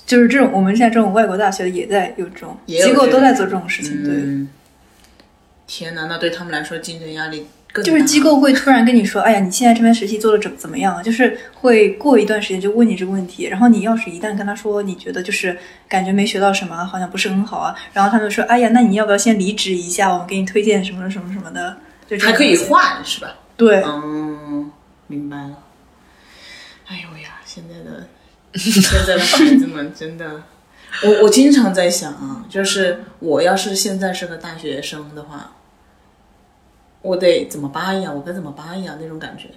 [0.06, 4.14] 就是这种我们现在这种外国大学也在有这种机构都在做这种事情，对。
[4.16, 4.50] 嗯，
[5.68, 7.92] 天哪，那对他们来说竞争压力更大。
[7.92, 11.02] 就是机构会突然跟你说，哎呀，你现在这边实习做的怎怎么样啊？
[11.02, 20.12] 就是会过一段时间就问你这个问题，然后你要是一旦跟他说你觉得就是感觉没学到什么，好像不是很好啊，然后他们说，哎呀，那你要不要先离职一下？
[20.12, 21.78] 我们给你推荐什么什么什么的，
[22.20, 22.56] 还可以。
[22.58, 23.36] 换是吧？
[23.58, 24.72] 对，嗯，
[25.08, 25.58] 明白了。
[26.88, 28.08] 哎呦呀，现在的
[28.58, 30.44] 现在的孩子们真的，
[31.04, 35.56] 我我经常在想啊，就是我要是现在是个大学生的话，
[37.02, 38.12] 我得怎么扒呀？
[38.12, 38.98] 我该怎么扒呀？
[39.02, 39.50] 那种感觉。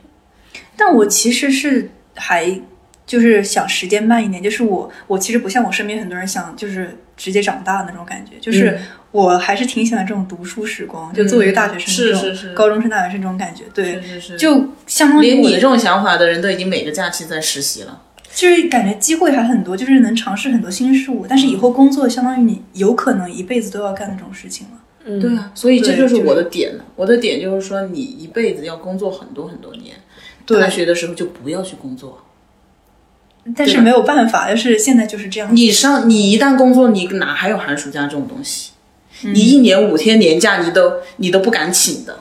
[0.77, 2.61] 但我其实是还
[3.09, 8.79] 就是想时间慢一点，就是我我其实不像我身边很多人想就是直接长大的那种感觉，就是嗯
[9.11, 18.03] 我还是挺喜欢这种读书时光，就作为一个大学生这种、是是是高中生、大学生这种感觉，对，是是是，就相当于连你这种想法的人都已经每个假期在实习了。
[18.35, 24.73] 就是感觉机会还很多，就是能尝试很多新事物，但是以后工作相当于你有可能一辈子都要干那种事情了。
[25.07, 26.85] 嗯对啊，所以这就是我的点了。
[26.95, 29.97] 我的点就是说，你一辈子要工作很多很多年，
[30.45, 32.23] 对大学的时候就不要去工作。
[33.57, 35.49] 但是没有办法，就是现在就是这样。
[35.55, 38.73] 你上，你一旦工作，你哪还有寒暑假这种东西？
[39.23, 42.19] 你一年五天年假，你都你都不敢请的。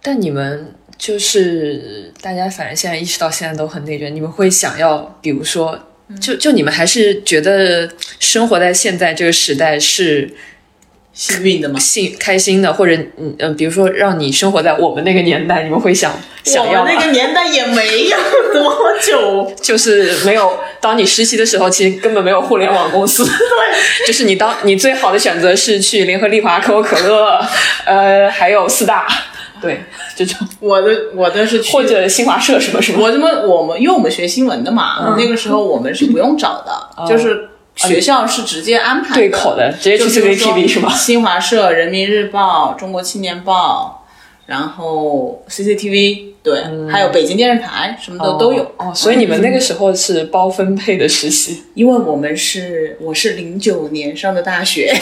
[0.00, 5.78] 但你们就是大家，反正现在意识到现在都很内卷，你们会想要，比如说，
[6.20, 10.32] 就就你们还是觉得生活在现在这个时代是
[11.18, 16.12] 幸运的嘛，幸开心的，或者嗯嗯，比如说让你生活在我们那个年代，你们会想
[16.44, 16.88] 想要吗？
[16.88, 18.16] 我那个年代也没有
[18.54, 23.24] 多久，就是没有，当你实习的时候，其实根本没有互联网公司。
[23.26, 27.44] 对，就是你当你最好的选择是去联合利华、可口可乐，
[27.84, 29.08] 呃，还有四大，
[29.60, 29.82] 对，
[30.14, 30.38] 这种。
[30.60, 33.02] 我的我的是去或者新华社什么什么。
[33.02, 37.48] 我这么我们因为我们学新闻的嘛，那个时候我们是不用找的，就是
[37.86, 40.90] 学校是直接安排对口的，直接去 CCTV 是吧？
[40.96, 44.04] 新华社、人民日报、中国青年报，
[44.46, 48.62] 然后 CCTV，对，还有北京电视台，什么的都有。
[48.78, 54.92] 哦，所以你们那个 时候是包分配的实习，因为我们是我是零九年上的大学，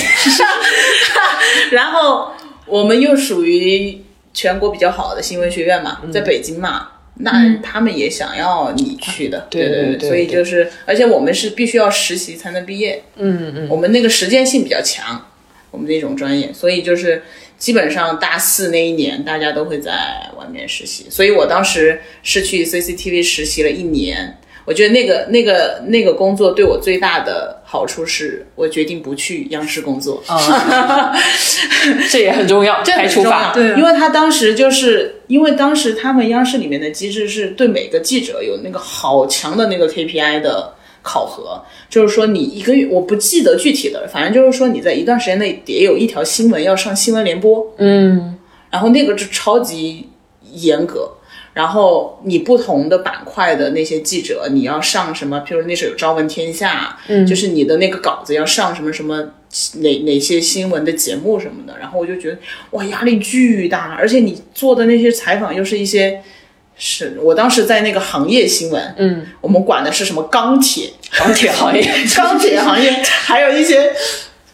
[1.72, 2.33] 然后
[2.66, 4.03] 我们又属于
[4.35, 6.89] 全国比较好的新闻学院嘛，在北京嘛。
[7.19, 15.31] 那他们也想要你去的，对对对对所以就是，而且我们是必须要实习才能毕业，嗯嗯，我们那个实践性比较强，
[15.71, 17.23] 我们那种专业，所以就是。
[17.59, 21.07] 基本上大四那一年，大家都会在外面实习。
[21.09, 24.37] 所以我当时是去 CCTV 实习了一年。
[24.67, 30.23] 我觉得那个那个那个工作对我最大的好处是，我决定不去央视工作。
[32.09, 41.61] 这也很重要，这除法重要，对啊因为他当时就是因为当时他们央视里面的机制是对每个记者有那个好强的那个 KPI 的考核，
[41.91, 48.39] 就是说你一个月我不记得具体的，反正就是说你在一段时间内得有一条新闻要上新闻联播，嗯，
[48.71, 50.09] 然后那个是超级
[50.53, 51.11] 严格。
[51.57, 55.42] 然后你不同的板块的那些记者，你要上什么？
[55.48, 59.16] 譬如那时候有《朝闻天下》，嗯，就是你的那个稿子要上什么什么
[59.76, 61.78] 哪哪些新闻的节目什么的。
[61.80, 62.36] 然后我就觉得
[62.72, 66.20] 哇，压力巨大，而且你做的那些采访又是一些，
[66.76, 71.82] 是我当时在那个行业新闻，嗯，我们管的是什么钢铁，钢铁行业，
[72.14, 73.94] 钢铁行业，还有一些。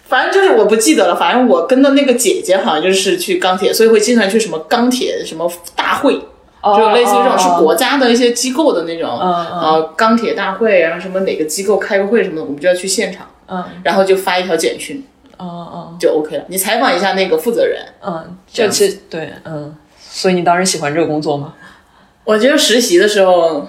[0.09, 6.21] 反正就是我不记得了，反正我跟的那个姐姐好像就是去钢铁，所以会经常去什么钢铁什么大会，
[6.63, 15.05] 就类似于这种是国家的一些机构的那种，呃，钢铁大会，然后什么哪个机构开个会什么的，我们就要去现场，嗯，然后就发一条简讯，
[15.39, 16.45] 哦哦就 OK 了。
[16.47, 21.55] 你采访一下那个负责人，嗯，就其实对，嗯，所以你当时喜欢这个工作吗？
[22.23, 23.69] 我觉得实习的时候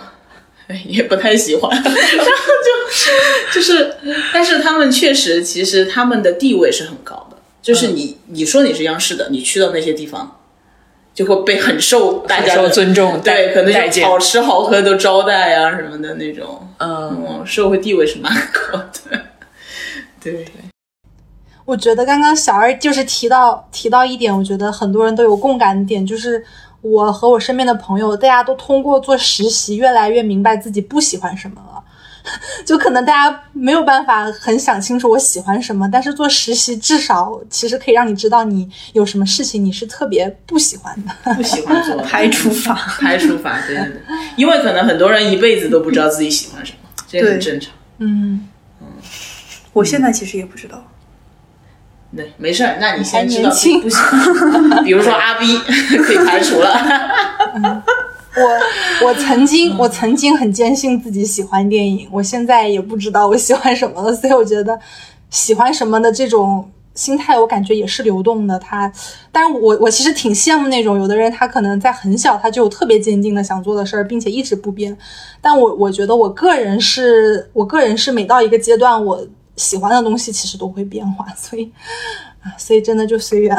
[0.68, 3.96] 哎也不太喜欢， 然后就就是，
[4.32, 10.40] 但是他们确实其实他们的地位是很高的，就是你、你说你是央视的，你去到那些地方。
[11.14, 14.08] 就会被很受大家的尊重对，可能就待见。
[14.08, 19.22] 好吃好喝都招待啊什么的那种，嗯，嗯，社会地位是蛮高的，
[20.20, 20.46] 对，
[21.66, 26.44] 我觉得刚刚小二就是提到提到一点，我觉得很多人都有共感的点，就是
[26.82, 31.83] 我和我身边的朋友，大家都通过做实习，越来越明白自己不喜欢什么了。
[32.66, 41.34] 就可能大家没有办法很想清楚我喜欢什么，但是做实习至少其实可以让你知道你有什么事情你是特别不喜欢的。
[41.36, 42.74] 不喜欢做排除法。
[43.00, 44.02] 排除法，对对对，
[44.38, 47.74] 因为可能很多人一辈子都不知道自己喜欢什么，这也很正常。
[48.00, 48.48] 嗯，
[49.74, 50.86] 我现在其实也不知道，
[52.16, 55.58] 对，没事儿，那你先知道不喜欢， 比如说阿 B
[56.04, 57.84] 可以排除了。
[58.36, 64.80] 我我曾经我曾经很坚信自己喜欢电影，我现在也不知道我喜欢什么了，所以我觉得
[65.30, 68.58] 喜欢什么的这种心态，我感觉也是流动的。
[68.58, 68.92] 他，
[69.32, 74.98] 但我我其实挺羡慕那种有的人，他可能在很小他就有特别坚定的想做的事儿，并且一直不变。
[75.40, 81.72] 但我我觉得我个人是我个人是每到一个阶段，我喜欢的东西其实都会变化，所以
[82.42, 83.56] 啊，所以真的就随缘。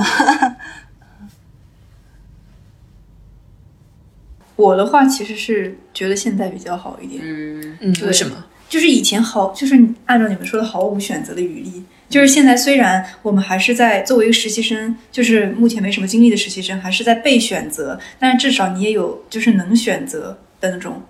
[4.57, 8.45] 我的话其实是觉得现在比较好一点，嗯，嗯，为什么？
[8.69, 9.75] 就是以前毫就是
[10.07, 11.85] 按照你们说的毫无选择的余地。
[12.09, 21.03] 就是现在，虽然我们还是在作为一个实习生，就是目前没什么经历的实习生，还是在被选择，但是至少你也有就是能选择的那种。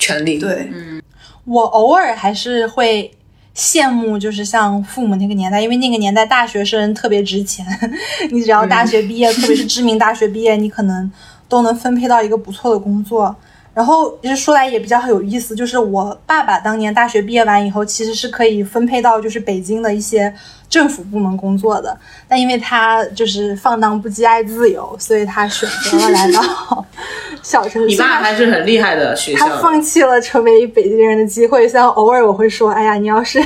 [0.00, 1.02] 权利，对，嗯
[1.44, 3.10] 我偶尔还是会
[3.54, 7.66] 羡慕，就是像父母那个年代，因为那个年代大学生特别值钱，
[8.30, 11.10] 你只要大学毕业， 特别是知名大学毕业，你可能
[11.48, 13.34] 都能分配到一个不错的工作。
[13.74, 20.34] 然后其实说来也比较有意思，就是我爸爸当年大学毕业完以后，其实是可以分配到就是北京的一些
[20.68, 21.96] 政府部门工作的，
[22.26, 26.84] 但因为他就是放荡不羁、爱自由，所以他选择了来到
[27.40, 27.86] 小城市。
[27.86, 33.40] 你爸还是很厉害的学校他放弃了成为北京人的机会，虽然偶尔我会说，哎呀，你要是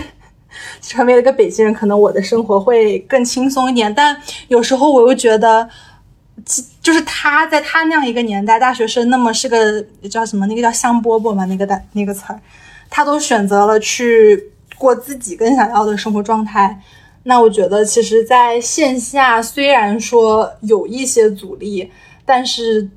[0.81, 3.95] 成为了一个北京人，可能我的生活会更轻松一点。
[3.95, 4.17] 但
[4.49, 5.69] 有时候我又觉得，其
[6.81, 9.81] 就是他在他那样一个年代，大学生那么是个
[10.11, 10.47] 叫什么？
[10.47, 12.41] 那个叫香饽饽嘛，那个的那个词儿，
[12.91, 16.81] 他都选择了去过自己更想要的生活状态。
[17.25, 21.89] 那我觉得，其实在线下虽然说有一些阻力，
[22.25, 22.89] 但是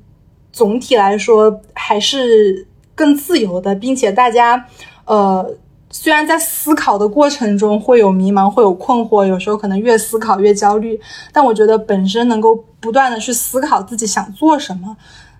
[0.50, 4.66] 总体来说还是更自由的，并且大家，
[5.04, 5.48] 呃，
[5.98, 11.00] 虽然在思考的过程中会有迷茫，会有困惑，有时候可能越思考越焦虑，
[11.32, 14.96] 但我觉得本身能够不断的去思考自己想做什么，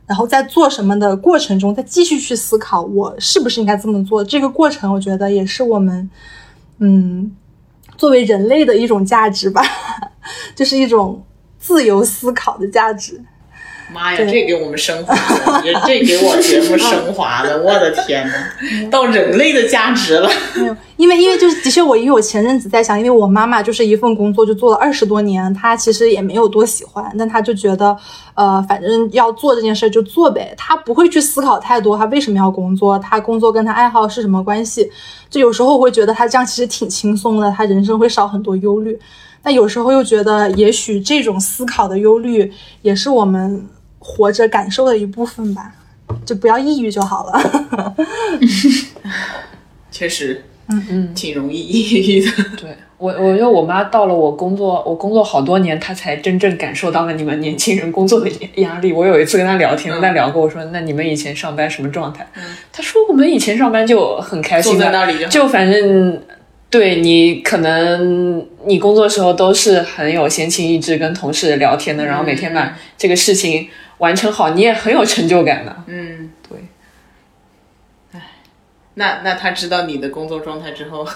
[0.06, 6.10] 然后在做什么的过程中，再继续去思考我是不是应该这么做，这个过程我觉得也是我们，
[6.78, 7.32] 嗯。
[7.96, 9.62] 作为人类的一种价值吧，
[10.54, 11.24] 就是一种
[11.58, 13.18] 自由思考的价值。
[13.92, 18.34] 妈呀，这给我们升华了， 这给我节目升华了， 我的天呐，
[18.90, 20.28] 到人类的价值了。
[20.54, 27.96] 没有，因为因为就是的确，我因为我前阵子在想，因为我妈妈就是一份工作就做了二十多年，她其实也没有多喜欢，但她就觉得，
[28.34, 34.90] 呃，反正要做这件事就做呗，她不会去思考太多，她为什么要工作，她工作跟她爱好是什么关系。
[35.30, 38.98] 就有时候我会觉得她这样其实挺轻松的，她人生会少很多忧虑。
[39.42, 42.52] 但有时候又觉得，也许这种思考的忧虑
[42.82, 43.64] 也是我们。
[44.08, 45.72] 活着感受的一部分吧，
[46.24, 47.96] 就不要抑郁就好了。
[49.90, 52.30] 确实，嗯嗯，挺容易抑郁的。
[52.56, 58.92] 对我，我觉得我妈到了我工作，我工作好多年，她才真正感受到了你们年轻人工作的压力。
[58.92, 62.24] 我有一次跟她聊天，跟她聊过，我说：“那你们以前上班什么状态？”
[62.72, 66.22] 她说：“我们以前上班就很开心，的在那里就就反正。”
[66.68, 73.68] 对你可能你工作的时候都是很有闲情逸致跟同事聊天的，然后每天把这个事情
[73.98, 75.77] 完成好，你也很有成就感的。
[75.86, 76.59] 嗯，对。
[78.12, 78.20] 唉，
[78.94, 81.06] 那那他知道你的工作状态之后，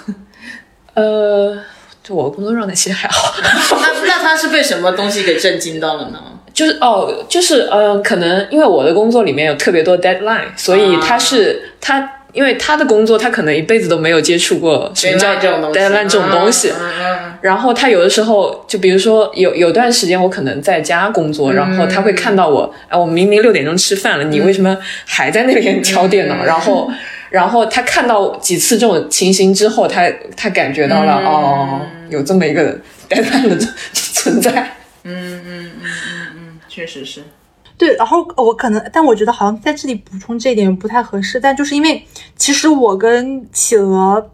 [0.95, 1.59] 呃，
[2.03, 3.35] 就我工作状态其实还好。
[3.81, 6.23] 那那他是被什么东西给震惊到了呢？
[6.53, 12.17] 就是哦，就是呃，可能因为我的工作里面有特别多 deadline，所以他是他。
[12.33, 16.73] 因为他的工作，他可能一辈子都没有接触过什么叫 deadline 这种东西。
[17.41, 24.77] 然后他有的时候，就比如说有有段时间我可能在家工作，然后他会看到我，哎，我明明六点钟吃饭了，你为什么
[25.07, 26.45] 还在那边敲电脑？
[26.45, 26.91] 然后，
[27.31, 31.81] 然后他看到几次这种情形之后，他他感觉到了哦，
[32.11, 32.79] 有这么一个
[33.09, 33.57] deadline 的
[33.93, 34.77] 存在。
[35.05, 37.23] 嗯嗯嗯嗯嗯，确实是。
[37.81, 41.41] 对，然后我可能，但我觉得好像在这里补充这一点不太合适。
[41.41, 42.05] 但就是因为，
[42.37, 44.31] 其实我跟企鹅，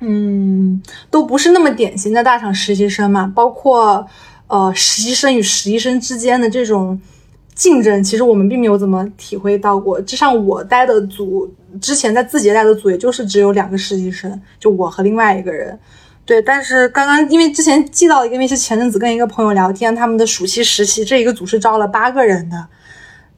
[0.00, 3.32] 嗯，都不是那么典型的大厂实习生嘛。
[3.34, 4.06] 包括
[4.46, 7.00] 呃，实习生与实习生之间的这种
[7.54, 9.98] 竞争，其实我们并没有怎么体会到过。
[10.02, 11.50] 就像我待的组，
[11.80, 15.78] 之前在字节待的组，也就是只有两个实习生，就我和另外一个人。
[16.26, 22.68] 对，但是刚刚因为之前记到一个，因为是前阵子跟一个朋友聊天，他们的暑期实习这一个组是招了八个人的。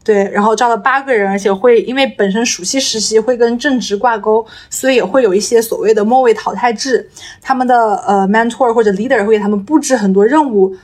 [0.04, 7.08] 对，然后招了八个人，而且会因为本身暑期实习会跟正职挂钩，所以也会有一些所谓的末位淘汰制。
[7.40, 10.76] 他们的呃 mentor 或者 leader 会给他们布置很多任务，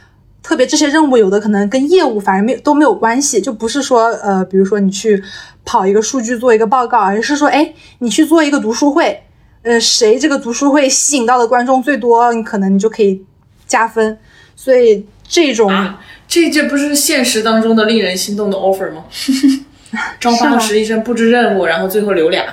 [0.42, 5.22] 特别这些任务有的可能跟业务反而没都没有关系，就不是说呃，比如说你去
[5.66, 9.22] 跑一个数据做一个报告，而是说哎，你去做一个读书会，
[9.60, 13.22] 呃，谁这个读书会吸引到的观众最多，你可能你就可以
[13.66, 14.16] 加分。
[14.56, 15.70] 所以这种。
[16.30, 19.04] 这这不是现实当中的令人心动的 offer 吗？
[20.20, 22.44] 招八个实习生布置任务，然后最后留俩。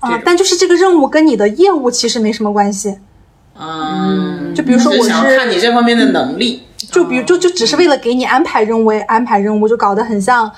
[0.00, 2.98] 啊，但就是这个任务跟你的业务其实没什么关系。
[3.58, 10.52] 嗯，就比如说我是看你这方面的能力，就比如就就只是为了给你安排任务，安排任务就搞得很像。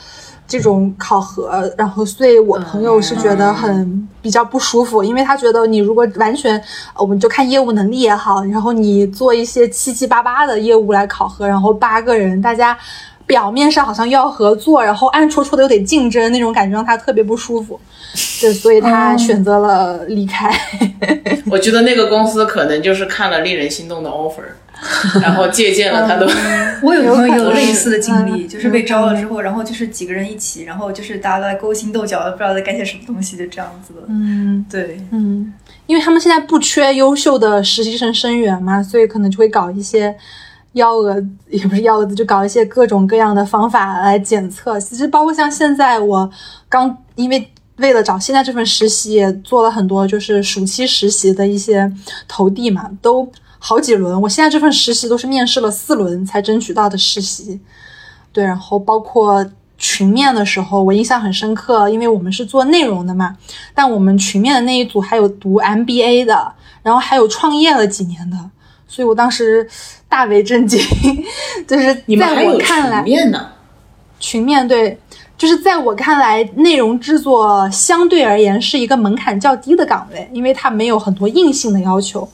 [0.48, 6.62] 这种考核，然后所以我朋友是觉得很比较不舒服，因为他觉得你如果完全，
[6.96, 12.78] 我们就看业务能力也好，然后你做一些七七八八的业务来考核，然后八个人大家
[13.26, 17.80] 表面上好像要合作，然后暗戳戳的有点竞争那种感觉，让他特别不舒服，
[18.40, 20.52] 对，所以他选择了离开。
[21.50, 24.42] 我觉得那个公司可能就是看了令人心动的 offer。
[25.22, 26.28] 然后借鉴了他的，
[26.82, 34.00] 我有朋友有类似的经历，就是被招了之后，然后就是几个人一起，然后就是大家都在勾心斗角的，不知道在干些什么东西，就这样子的。
[34.08, 35.52] 嗯，对，嗯，
[35.86, 40.14] 因为他们现在不缺优秀的实习生生源嘛，所以可能就会搞一些
[40.72, 44.78] 幺蛾子，也不是幺蛾子，就搞一些各种各样的方法来检测。
[44.78, 46.30] 其实包括像现在我
[46.68, 51.90] 刚因为为了找现在这份实习，也做了很多就是暑期实习的一些
[52.28, 53.26] 投递嘛，都。
[53.68, 57.60] 好几轮，我现在这份实习都是面试了四轮才争取到的实习，
[58.32, 59.44] 对，然后包括
[59.76, 63.36] 群面的时候，我印象很深刻，因为我们是做内容的嘛，
[63.74, 66.52] 但我们群面的那一组还有读 MBA 的，
[66.84, 68.36] 然后还有创业了几年的，
[68.86, 69.68] 所以我当时
[70.08, 70.80] 大为震惊，
[71.66, 73.48] 就是在你们还有我看来群，面呢？
[74.20, 74.96] 群面对，
[75.36, 82.28] 就是在我看来，内容制作相对而言是一个门槛较低的岗位，因为它没有很多硬性的要求。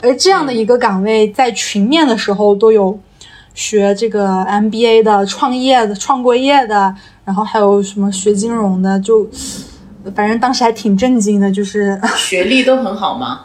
[0.00, 2.98] 而这样的一个岗位，在群面的时候都有
[3.54, 6.94] 学这个 MBA 的、创业的、创过业的，
[7.24, 9.28] 然后还有什么学金融的，就
[10.14, 13.40] 反正当时还挺震惊的，就是 学历都很好吗？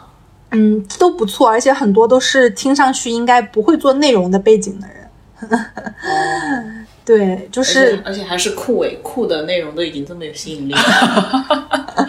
[0.50, 5.08] 嗯都不错，而且很多都是听上去应该不会做内容的背景的人。
[7.04, 12.08] 对，就而是且而且还是酷诶，酷的内容都已经这么有吸引力了。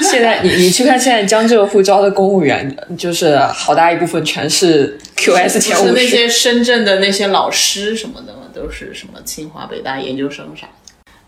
[0.00, 6.06] 现在你你去看现在江浙沪招的公务员，就是好大一部分全是 QS 前不是那。
[6.06, 10.72] 些深圳的那些老师什么的，都是什么清华、北大研究生啥的。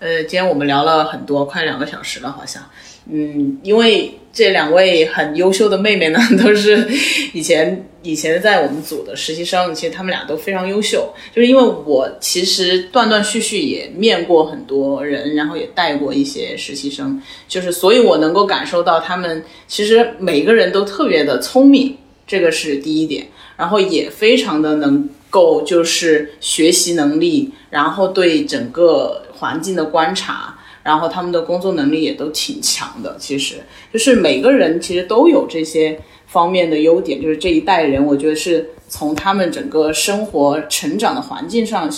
[0.00, 2.62] 呃，今天我们聊了很多，快两个小时了，好像。
[3.10, 6.88] 嗯，因为这两位很优秀的妹妹呢， 都是
[7.32, 11.12] 以前以前在我们组的实习生，其实她们俩都非常优秀。
[11.34, 21.96] 就是因为我其实断断续续也面过很多人，然后也带过一些实习生，就是所以我能够感受到他们其实每个人都特别的聪明，
[22.26, 23.28] 这个是第一点。
[23.56, 33.14] 然后也非常的能够就是学习能力，然后对整个环境的观察，然后他们的工作能力也都挺强的。
[33.18, 33.56] 其实
[33.92, 41.92] 就是每个人其实都有这些方面的优点，就是这一代人，我觉得是从他们整个生活成长的环境上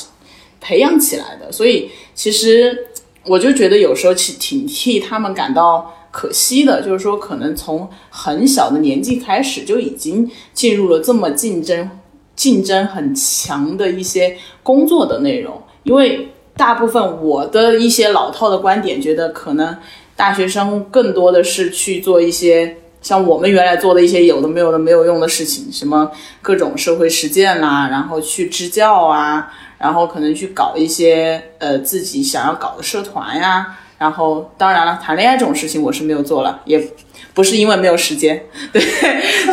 [0.61, 1.53] 培养起来的。
[1.53, 2.89] 所以其实
[3.25, 11.89] 我就觉得有时候挺挺替他们感到可惜的，就是说可能从很小的年纪开始就已经进入了这么竞争、
[12.35, 19.77] 竞争很强的一些工作的内容，因为大部分我的一些老套的观点，觉得可能
[20.15, 22.79] 大学生更多的是去做一些。
[23.03, 26.11] 像我们原来做的一些有的没有的没有用的事情，什么
[26.43, 36.85] 各种社会实践啦，然后去支教啊，然后可能去搞一些呃自己想要搞的社团呀，然后当然了，谈恋爱这种事情我是没有做了，也
[37.33, 38.83] 不是因为没有时间， 对，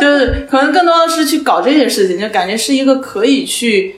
[0.00, 3.94] 是可能更多的是去搞这些事情，就感觉是一个可以去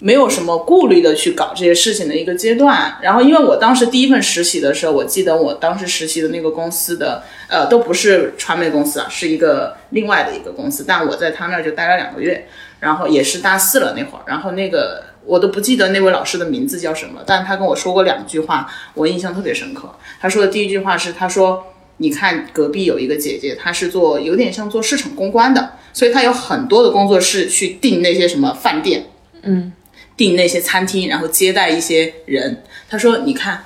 [0.00, 2.96] 没有什么顾虑的去搞这些事情的一个阶段。
[3.02, 12.46] 然后因为我当时第一份实习的时候，我记得我当时实习的那个公司的呃都不是传媒公司啊，是一个另外的一个公司，但我在他那儿就待了两个月，
[12.80, 15.02] 然后也是大四了那会儿，然后那个。
[15.28, 19.90] 我都不记得那位老师的名字叫什么，但他跟我说过两句话，我印象特别深刻。
[20.20, 21.64] 他说的第一句话是，他说
[21.98, 29.06] ：“你看隔壁有一个姐姐，她是做有点像做市场公关的，所以她有很多的工作室去订那些什么饭店，
[29.42, 29.72] 嗯，
[30.16, 32.62] 订那些餐厅，然后接待一些人。
[32.88, 33.64] 他说：你看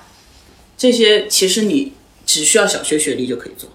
[0.77, 1.93] 这些，其实你
[2.27, 3.71] 只需要小学学历就可以做。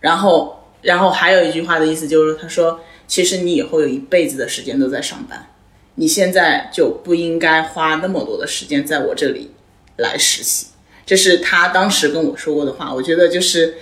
[0.00, 5.50] 然后，然后还有一句话的意思就是，他说，其实你以后有一辈子的时间都在上班。”
[5.98, 9.50] 你现在就不应该花那么多的时间在我这里
[9.96, 10.66] 来实习，
[11.06, 12.92] 这是他当时跟我说过的话。
[12.92, 13.76] 我觉得就是，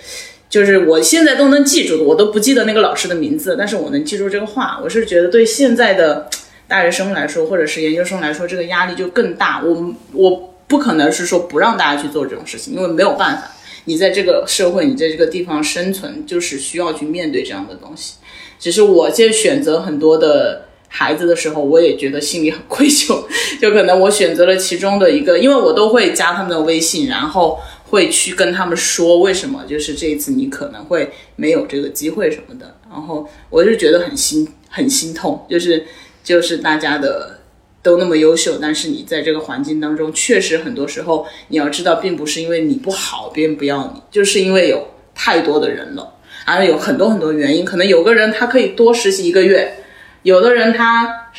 [0.49, 4.79] 就是我现在都能记住的，我都不记得那个老师的名字，但是我能记住这个话。
[4.81, 6.31] 我是觉得对现在的
[6.69, 9.63] 大学生来说，或者是研究生来说，这个压力就更大。
[9.65, 13.51] 我我不可能是说不让大家去做这种事情，因为没有办法。
[13.85, 18.15] 你在这个社会，你在这个地方生存，就是需要去面对这样的东西。
[18.59, 20.67] 只是我在选择很多的。
[20.97, 23.25] 孩子的时候，我也觉得心里很愧疚，
[23.61, 27.59] 就可能我选择了其中的一个，因为我都会加他们的微信，然后
[27.91, 35.85] 会去跟他们说为什么，就是这一次你可能会没有这个机会什么的，然后我就觉得很心很心痛，就是
[36.25, 37.39] 就是大家的
[37.81, 46.15] 都那么优秀，但是你在这个环境当中，确实很多时候你要知道，并不是因为你不好，别人不要你，就是因为有太多的人了，
[46.45, 49.77] 然后有很多很多原因，可能有个人他可以多实习一个月。
[50.23, 51.31] 有的人他，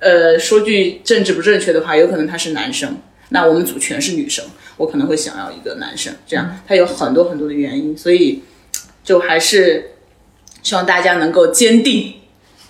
[0.00, 2.98] 呃，说句政治不正确的话，有可能他是男生，
[3.30, 4.44] 那我们组全是女生，
[4.76, 8.42] 我可能会想要一个男生，这样他有很多很多的原因，所以
[9.02, 9.92] 就还是
[10.62, 12.12] 希望大家能够坚定，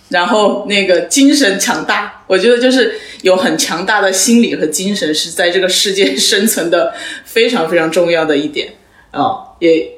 [0.09, 2.23] 然后那个精神强大。
[2.27, 8.73] 我觉得就是有很强大的心理和精神是在这个世界生存的非常非常重要的一点
[9.13, 9.91] 哦，也。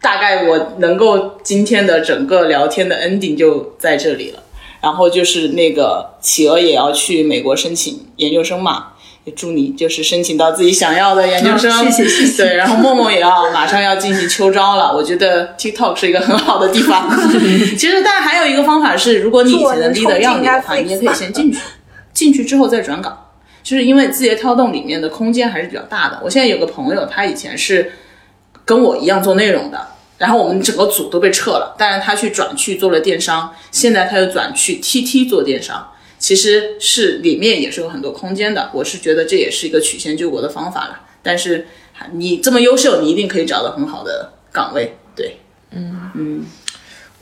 [0.00, 4.42] 大概我能够今天的整个聊天的 ending 就在这里了，
[4.82, 8.88] 然后就是那个企鹅也要去美国申请研究生嘛，
[9.24, 12.44] 也祝你就是申请到自己想要的研究生，谢谢谢谢。
[12.44, 17.08] 对，然后默默也要 马上要进行秋招了，我觉得 TikTok 是一个很好的地方。
[17.76, 21.58] 其实，但还有一个方法是，如果你以前的 leader 要你的话，你也可以先进去，
[22.12, 23.20] 进去之后再转岗。
[23.62, 26.20] 就是因为字节跳动里面的空间还是比较大的。
[26.22, 27.92] 我现在有个朋友，他以前是
[28.66, 29.80] 跟我一样做内容的，
[30.18, 35.92] 然后我们整个组都被撤了，但是他去转去做了电商，现在他又转去 TT 做电商，
[36.24, 38.70] 其实是里面也是有很多空间的。
[38.72, 41.02] 我是觉得这也是一个曲线救国的方法了。
[41.22, 41.66] 但是
[42.14, 44.96] 你这么优秀，你一定可以找到很好的岗位。
[45.14, 45.36] 对，
[45.72, 46.46] 嗯嗯。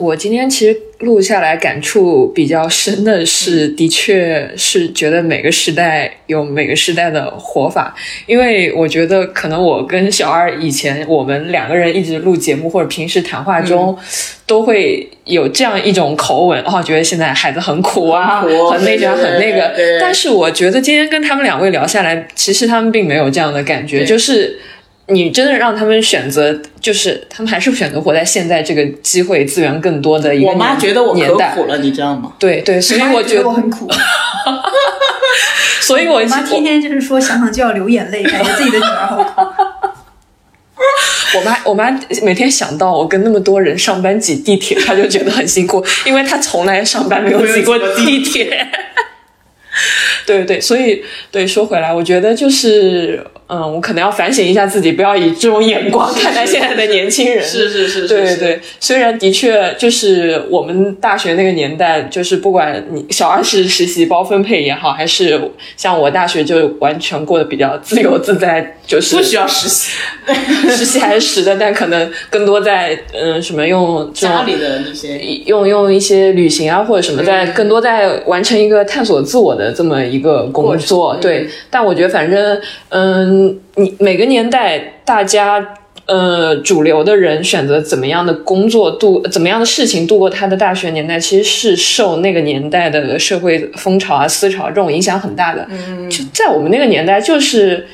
[0.02, 7.94] 我今天其实录下来感触比较深的是，的确是觉得每个时代有每个时代的活法。
[8.26, 13.96] 因为我觉得可能我跟小二以前我们两个人一直录节目或者平时谈话中，
[14.44, 19.72] 都会有这样一种口吻，哦，觉得现在孩子很苦啊，很那卷，很那个。
[20.00, 24.58] 但是我觉得今天跟他们两位聊下来，其实他们并没有这样的感觉，就是。
[25.12, 32.32] 你真的让他们选择，就是他们还是选择活在现在这个机会资源更多的一个我妈觉得我可苦了，你知道吗？
[32.38, 33.88] 对对，所以我觉得我很苦。
[35.80, 39.42] 所以我妈天天就是说想想就要流眼泪，感觉自己的女儿好苦。
[41.36, 41.90] 我妈我妈
[42.22, 48.68] 每天想到我跟那么多人上班挤地铁，她就觉得很辛苦，因为她从来上班没有挤过地铁。
[50.26, 53.26] 对对对，所以对说回来，我觉得就是。
[53.54, 57.44] 嗯，我可能要反省一下自己，不要以这种眼光看待现在的年轻人。
[57.44, 58.60] 是是是，对对对。
[58.80, 65.38] 虽然的确就是我们大学那个年代，就是不管你小二是实习包分配也好，还是
[65.76, 69.98] 像我大学就完全过得比较自由自在，就是不需要实习，
[70.70, 81.14] 实习还是实的，但可能更多在嗯什么用家里的那些用用一些旅行啊或者什么，在更多在完成一个探索自我的这么一个工作。
[81.20, 82.58] 对，但我觉得反正
[82.88, 83.41] 嗯。
[83.76, 85.74] 你每个年代，大家
[86.06, 95.66] 呃主流的人选择怎么样的工作度，怎么样的事情度过他的大学年代，其实是受那个年代的社会风潮啊、思潮这种影响很大的。
[95.70, 97.86] 嗯，就在我们那个年代，就是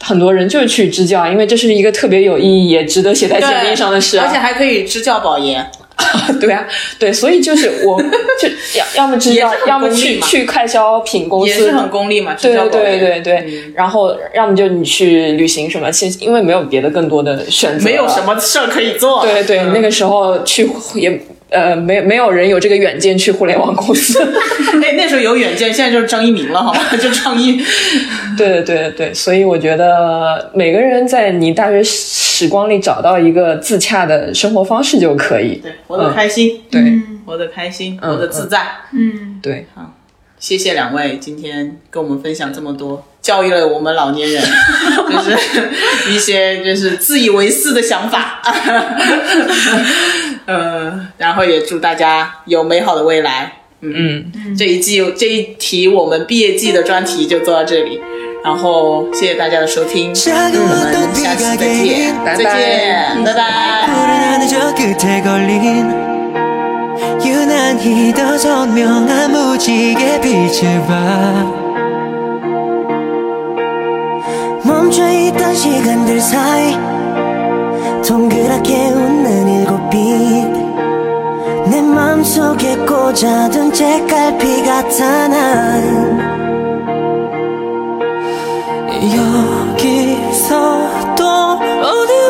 [0.00, 5.64] 很多人就去支教，因为这是一个特别有意义、也值得写在简历上的事，而且还可以支教保研。
[6.40, 6.66] 对啊，
[6.98, 8.00] 对，所以就是我
[8.40, 8.48] 就
[8.78, 12.34] 要要么知道，要么去去快消品公司，也是很功利嘛。
[12.34, 19.22] 对对对对，然后要么就你去旅行什么，其实因为没有别的更多的选择，没有什么事儿可以做。
[19.22, 21.20] 对对，那个时候去也。
[21.52, 24.20] 呃，没没有人有这个远见去互联网公司。
[24.82, 26.80] 哎，那时候有远见，现在就是张一鸣了，好吧？
[26.96, 27.62] 就创意。
[28.36, 35.56] 对对对对，所以我觉得每个人在你大学时光里找到一个自洽的生活方式就可以。
[35.56, 36.60] 对，活得开心。
[36.70, 36.80] 对，
[37.26, 38.60] 活得开心，活得自在。
[38.92, 39.66] 嗯，对。
[39.74, 39.94] 好，
[40.42, 44.42] 谢谢两位今天跟我们分享这么多，教育了我们老年人，
[45.08, 45.38] 就是
[46.10, 48.42] 一些就是自以为是的想法。
[50.46, 53.52] 嗯， 然后也祝大家有美好的未来。
[53.82, 58.00] 嗯嗯，这一季这一题我们毕业季的专题就做到这里，
[58.44, 63.86] 然后谢谢大家的收听，我们下期再见，再见，拜拜。
[67.72, 70.92] 환히 더 선명한 무지개 빛을 봐.
[74.62, 76.76] 멈춰있던 시간들 사이
[78.06, 86.20] 동그랗게 웃는 일곱 빛내 맘속에 꽂아둔 책갈피 같아 난
[89.16, 92.21] 여기서 또 어디